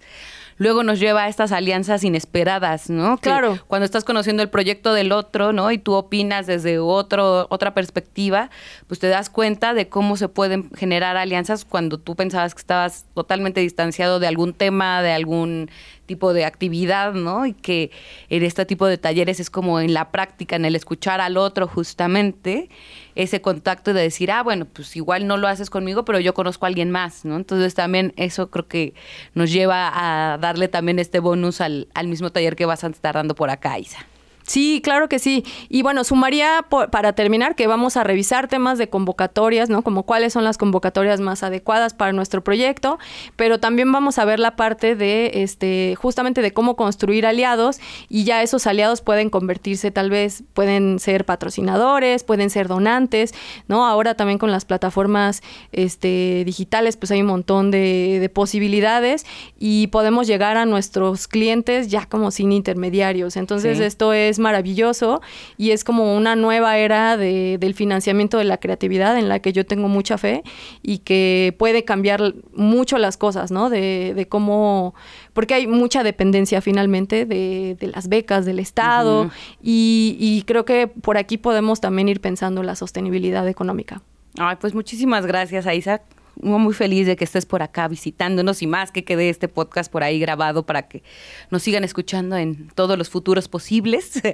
luego 0.60 0.82
nos 0.82 1.00
lleva 1.00 1.24
a 1.24 1.28
estas 1.28 1.52
alianzas 1.52 2.04
inesperadas, 2.04 2.90
¿no? 2.90 3.16
claro. 3.16 3.58
Cuando 3.66 3.86
estás 3.86 4.04
conociendo 4.04 4.42
el 4.42 4.50
proyecto 4.50 4.92
del 4.92 5.10
otro, 5.10 5.54
¿no? 5.54 5.72
Y 5.72 5.78
tú 5.78 5.94
opinas 5.94 6.46
desde 6.46 6.78
otro, 6.78 7.46
otra 7.48 7.72
perspectiva, 7.72 8.50
pues 8.86 9.00
te 9.00 9.08
das 9.08 9.30
cuenta 9.30 9.72
de 9.72 9.88
cómo 9.88 10.18
se 10.18 10.28
pueden 10.28 10.70
generar 10.72 11.16
alianzas 11.16 11.64
cuando 11.64 11.96
tú 11.96 12.14
pensabas 12.14 12.54
que 12.54 12.60
estabas 12.60 13.06
totalmente 13.14 13.62
distanciado 13.62 14.20
de 14.20 14.26
algún 14.26 14.52
tema, 14.52 15.00
de 15.00 15.12
algún 15.12 15.70
tipo 16.10 16.32
de 16.32 16.44
actividad, 16.44 17.12
¿no? 17.12 17.46
Y 17.46 17.52
que 17.52 17.92
en 18.30 18.42
este 18.42 18.66
tipo 18.66 18.88
de 18.88 18.98
talleres 18.98 19.38
es 19.38 19.48
como 19.48 19.78
en 19.78 19.94
la 19.94 20.10
práctica, 20.10 20.56
en 20.56 20.64
el 20.64 20.74
escuchar 20.74 21.20
al 21.20 21.36
otro 21.36 21.68
justamente, 21.68 22.68
ese 23.14 23.40
contacto 23.40 23.94
de 23.94 24.02
decir, 24.02 24.32
ah, 24.32 24.42
bueno, 24.42 24.64
pues 24.64 24.96
igual 24.96 25.28
no 25.28 25.36
lo 25.36 25.46
haces 25.46 25.70
conmigo, 25.70 26.04
pero 26.04 26.18
yo 26.18 26.34
conozco 26.34 26.66
a 26.66 26.68
alguien 26.68 26.90
más, 26.90 27.24
¿no? 27.24 27.36
Entonces 27.36 27.74
también 27.76 28.12
eso 28.16 28.50
creo 28.50 28.66
que 28.66 28.92
nos 29.34 29.52
lleva 29.52 30.32
a 30.32 30.36
darle 30.38 30.66
también 30.66 30.98
este 30.98 31.20
bonus 31.20 31.60
al, 31.60 31.86
al 31.94 32.08
mismo 32.08 32.30
taller 32.32 32.56
que 32.56 32.66
vas 32.66 32.82
a 32.82 32.88
estar 32.88 33.14
dando 33.14 33.36
por 33.36 33.50
acá, 33.50 33.78
Isa. 33.78 34.04
Sí, 34.50 34.80
claro 34.82 35.08
que 35.08 35.20
sí. 35.20 35.44
Y 35.68 35.82
bueno, 35.82 36.02
sumaría 36.02 36.66
para 36.90 37.12
terminar 37.12 37.54
que 37.54 37.68
vamos 37.68 37.96
a 37.96 38.02
revisar 38.02 38.48
temas 38.48 38.78
de 38.78 38.88
convocatorias, 38.88 39.70
¿no? 39.70 39.82
Como 39.82 40.02
cuáles 40.02 40.32
son 40.32 40.42
las 40.42 40.58
convocatorias 40.58 41.20
más 41.20 41.44
adecuadas 41.44 41.94
para 41.94 42.12
nuestro 42.12 42.42
proyecto, 42.42 42.98
pero 43.36 43.60
también 43.60 43.92
vamos 43.92 44.18
a 44.18 44.24
ver 44.24 44.40
la 44.40 44.56
parte 44.56 44.96
de, 44.96 45.30
este, 45.34 45.94
justamente 45.94 46.42
de 46.42 46.50
cómo 46.50 46.74
construir 46.74 47.26
aliados 47.26 47.78
y 48.08 48.24
ya 48.24 48.42
esos 48.42 48.66
aliados 48.66 49.02
pueden 49.02 49.30
convertirse 49.30 49.92
tal 49.92 50.10
vez, 50.10 50.42
pueden 50.52 50.98
ser 50.98 51.24
patrocinadores, 51.24 52.24
pueden 52.24 52.50
ser 52.50 52.66
donantes, 52.66 53.32
¿no? 53.68 53.86
Ahora 53.86 54.16
también 54.16 54.40
con 54.40 54.50
las 54.50 54.64
plataformas 54.64 55.44
este, 55.70 56.42
digitales, 56.44 56.96
pues 56.96 57.12
hay 57.12 57.20
un 57.20 57.28
montón 57.28 57.70
de, 57.70 58.28
posibilidades 58.34 59.26
y 59.60 59.86
podemos 59.88 60.26
llegar 60.26 60.56
a 60.56 60.66
nuestros 60.66 61.28
clientes 61.28 61.86
ya 61.86 62.06
como 62.06 62.32
sin 62.32 62.50
intermediarios. 62.50 63.36
Entonces 63.36 63.78
esto 63.78 64.12
es 64.12 64.39
maravilloso 64.40 65.20
y 65.56 65.70
es 65.70 65.84
como 65.84 66.16
una 66.16 66.34
nueva 66.34 66.78
era 66.78 67.16
de, 67.16 67.58
del 67.58 67.74
financiamiento 67.74 68.38
de 68.38 68.44
la 68.44 68.58
creatividad 68.58 69.16
en 69.18 69.28
la 69.28 69.38
que 69.38 69.52
yo 69.52 69.64
tengo 69.64 69.88
mucha 69.88 70.18
fe 70.18 70.42
y 70.82 70.98
que 70.98 71.54
puede 71.58 71.84
cambiar 71.84 72.34
mucho 72.54 72.98
las 72.98 73.16
cosas, 73.16 73.50
¿no? 73.50 73.70
De, 73.70 74.14
de 74.14 74.26
cómo, 74.26 74.94
porque 75.32 75.54
hay 75.54 75.66
mucha 75.66 76.02
dependencia 76.02 76.60
finalmente 76.60 77.26
de, 77.26 77.76
de 77.78 77.86
las 77.86 78.08
becas 78.08 78.44
del 78.44 78.58
Estado 78.58 79.30
y, 79.62 80.16
y 80.18 80.42
creo 80.42 80.64
que 80.64 80.88
por 80.88 81.16
aquí 81.16 81.38
podemos 81.38 81.80
también 81.80 82.08
ir 82.08 82.20
pensando 82.20 82.62
la 82.62 82.74
sostenibilidad 82.74 83.46
económica. 83.46 84.02
Ay, 84.38 84.56
pues 84.60 84.74
muchísimas 84.74 85.26
gracias, 85.26 85.66
Isaac 85.72 86.02
muy 86.42 86.74
feliz 86.74 87.06
de 87.06 87.16
que 87.16 87.24
estés 87.24 87.46
por 87.46 87.62
acá 87.62 87.88
visitándonos 87.88 88.62
y 88.62 88.66
más 88.66 88.92
que 88.92 89.04
quede 89.04 89.28
este 89.28 89.48
podcast 89.48 89.90
por 89.90 90.02
ahí 90.02 90.18
grabado 90.18 90.64
para 90.64 90.88
que 90.88 91.02
nos 91.50 91.62
sigan 91.62 91.84
escuchando 91.84 92.36
en 92.36 92.68
todos 92.74 92.96
los 92.98 93.08
futuros 93.10 93.48
posibles. 93.48 94.20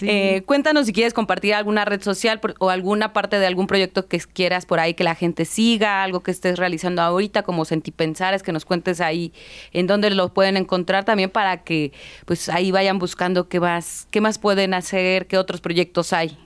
Eh, 0.00 0.42
cuéntanos 0.46 0.86
si 0.86 0.92
quieres 0.92 1.12
compartir 1.12 1.54
alguna 1.54 1.84
red 1.84 2.00
social 2.02 2.40
o 2.60 2.70
alguna 2.70 3.12
parte 3.12 3.38
de 3.38 3.46
algún 3.46 3.66
proyecto 3.66 4.06
que 4.06 4.18
quieras 4.20 4.64
por 4.64 4.80
ahí 4.80 4.94
que 4.94 5.02
la 5.02 5.14
gente 5.14 5.44
siga, 5.44 6.04
algo 6.04 6.22
que 6.22 6.30
estés 6.30 6.58
realizando 6.58 7.02
ahorita 7.02 7.42
como 7.42 7.64
Sentipensar, 7.64 8.34
es 8.34 8.42
que 8.42 8.52
nos 8.52 8.64
cuentes 8.64 9.00
ahí 9.00 9.32
en 9.72 9.86
dónde 9.86 10.10
lo 10.10 10.32
pueden 10.32 10.56
encontrar 10.56 11.04
también 11.04 11.30
para 11.30 11.64
que 11.64 11.92
pues 12.26 12.48
ahí 12.48 12.70
vayan 12.70 12.98
buscando 12.98 13.48
qué 13.48 13.60
más, 13.60 14.06
qué 14.10 14.20
más 14.20 14.38
pueden 14.38 14.74
hacer, 14.74 15.26
qué 15.26 15.36
otros 15.36 15.60
proyectos 15.60 16.12
hay. 16.12 16.38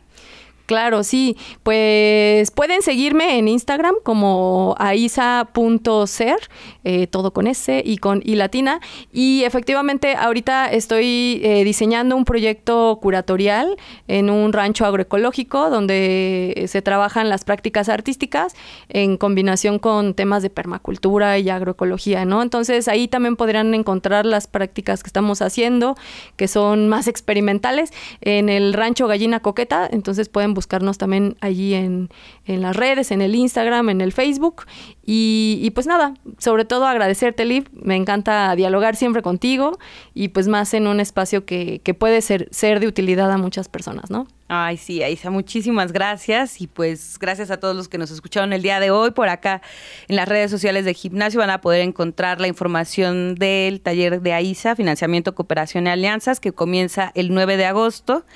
Claro, 0.72 1.04
sí. 1.04 1.36
Pues 1.64 2.50
pueden 2.50 2.80
seguirme 2.80 3.36
en 3.36 3.46
Instagram 3.46 3.94
como 4.02 4.74
aisa.ser, 4.78 6.38
eh, 6.82 7.06
todo 7.08 7.34
con 7.34 7.46
S 7.46 7.82
y 7.84 7.98
con 7.98 8.22
I 8.24 8.36
latina. 8.36 8.80
Y 9.12 9.44
efectivamente, 9.44 10.14
ahorita 10.16 10.72
estoy 10.72 11.42
eh, 11.44 11.62
diseñando 11.64 12.16
un 12.16 12.24
proyecto 12.24 12.98
curatorial 13.02 13.76
en 14.08 14.30
un 14.30 14.54
rancho 14.54 14.86
agroecológico 14.86 15.68
donde 15.68 16.64
se 16.68 16.80
trabajan 16.80 17.28
las 17.28 17.44
prácticas 17.44 17.90
artísticas 17.90 18.54
en 18.88 19.18
combinación 19.18 19.78
con 19.78 20.14
temas 20.14 20.42
de 20.42 20.48
permacultura 20.48 21.38
y 21.38 21.50
agroecología, 21.50 22.24
¿no? 22.24 22.40
Entonces 22.40 22.88
ahí 22.88 23.08
también 23.08 23.36
podrán 23.36 23.74
encontrar 23.74 24.24
las 24.24 24.46
prácticas 24.46 25.02
que 25.02 25.08
estamos 25.08 25.42
haciendo, 25.42 25.96
que 26.36 26.48
son 26.48 26.88
más 26.88 27.08
experimentales, 27.08 27.92
en 28.22 28.48
el 28.48 28.72
rancho 28.72 29.06
Gallina 29.06 29.40
Coqueta. 29.40 29.86
Entonces 29.90 30.30
pueden 30.30 30.54
buscarnos 30.62 30.96
también 30.96 31.36
allí 31.40 31.74
en, 31.74 32.08
en 32.44 32.62
las 32.62 32.76
redes, 32.76 33.10
en 33.10 33.20
el 33.20 33.34
Instagram, 33.34 33.88
en 33.88 34.00
el 34.00 34.12
Facebook. 34.12 34.62
Y, 35.04 35.70
pues 35.74 35.86
nada, 35.86 36.14
sobre 36.38 36.64
todo 36.64 36.86
agradecerte, 36.86 37.44
Liv. 37.44 37.68
Me 37.72 37.96
encanta 37.96 38.54
dialogar 38.54 38.94
siempre 38.94 39.22
contigo 39.22 39.78
y 40.14 40.28
pues 40.28 40.46
más 40.46 40.74
en 40.74 40.86
un 40.86 41.00
espacio 41.00 41.44
que, 41.44 41.80
que 41.82 41.94
puede 41.94 42.20
ser, 42.22 42.48
ser 42.52 42.78
de 42.78 42.86
utilidad 42.86 43.30
a 43.30 43.38
muchas 43.38 43.68
personas, 43.68 44.10
¿no? 44.10 44.28
Ay, 44.54 44.76
sí, 44.76 45.02
Aisa, 45.02 45.30
muchísimas 45.30 45.92
gracias. 45.92 46.60
Y 46.60 46.66
pues 46.66 47.18
gracias 47.18 47.50
a 47.50 47.58
todos 47.58 47.74
los 47.74 47.88
que 47.88 47.96
nos 47.96 48.10
escucharon 48.10 48.52
el 48.52 48.60
día 48.60 48.80
de 48.80 48.90
hoy. 48.90 49.12
Por 49.12 49.30
acá 49.30 49.62
en 50.08 50.16
las 50.16 50.28
redes 50.28 50.50
sociales 50.50 50.84
de 50.84 50.92
gimnasio 50.92 51.40
van 51.40 51.48
a 51.48 51.62
poder 51.62 51.80
encontrar 51.80 52.38
la 52.38 52.48
información 52.48 53.34
del 53.34 53.80
taller 53.80 54.20
de 54.20 54.34
AISA, 54.34 54.76
Financiamiento, 54.76 55.34
Cooperación 55.34 55.86
y 55.86 55.90
Alianzas, 55.90 56.38
que 56.38 56.52
comienza 56.52 57.12
el 57.14 57.32
9 57.32 57.56
de 57.56 57.64
agosto. 57.64 58.26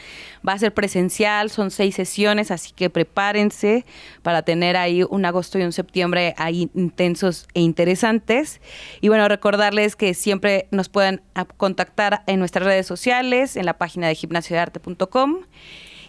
Va 0.47 0.55
a 0.55 0.59
ser 0.59 0.73
presencial, 0.73 1.51
son 1.51 1.71
seis 1.71 1.97
sesiones, 1.97 2.51
así 2.51 2.73
que 2.73 2.89
prepárense 2.89 3.85
para 4.23 4.41
tener 4.41 4.79
ahí 4.79 5.03
un 5.03 5.27
agosto 5.27 5.59
y 5.59 5.65
un 5.65 5.73
septiembre 5.73 6.35
intensos 6.63 7.49
e 7.55 7.61
interesantes. 7.61 8.61
Y 9.01 9.09
bueno, 9.09 9.27
recordarles 9.29 9.97
que 9.97 10.15
siempre 10.15 10.69
nos 10.71 10.89
pueden 10.89 11.23
contactar 11.57 12.23
en 12.27 12.39
nuestras 12.39 12.67
redes 12.67 12.87
sociales, 12.87 13.57
en 13.57 13.67
la 13.67 13.79
página 13.79 14.09
de 14.09 14.15
gimnasiodearte.com 14.15 15.41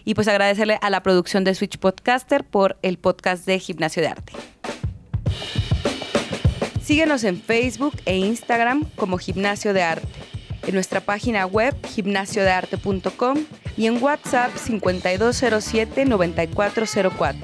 y 0.04 0.14
pues 0.14 0.26
agradecerle 0.26 0.78
a 0.80 0.90
la 0.90 1.02
producción 1.02 1.44
de 1.44 1.54
Switch 1.54 1.78
Podcaster 1.78 2.42
por 2.42 2.78
el 2.80 2.96
podcast 2.98 3.44
de 3.44 3.58
Gimnasio 3.58 4.02
de 4.02 4.08
Arte. 4.08 4.32
Síguenos 6.82 7.22
en 7.24 7.38
Facebook 7.38 7.92
e 8.06 8.16
Instagram 8.16 8.86
como 8.96 9.18
Gimnasio 9.18 9.74
de 9.74 9.82
Arte, 9.82 10.08
en 10.66 10.72
nuestra 10.72 11.02
página 11.02 11.44
web 11.44 11.76
gimnasiodearte.com 11.86 13.36
y 13.76 13.84
en 13.86 14.02
WhatsApp 14.02 14.52
5207-9404. 14.56 17.34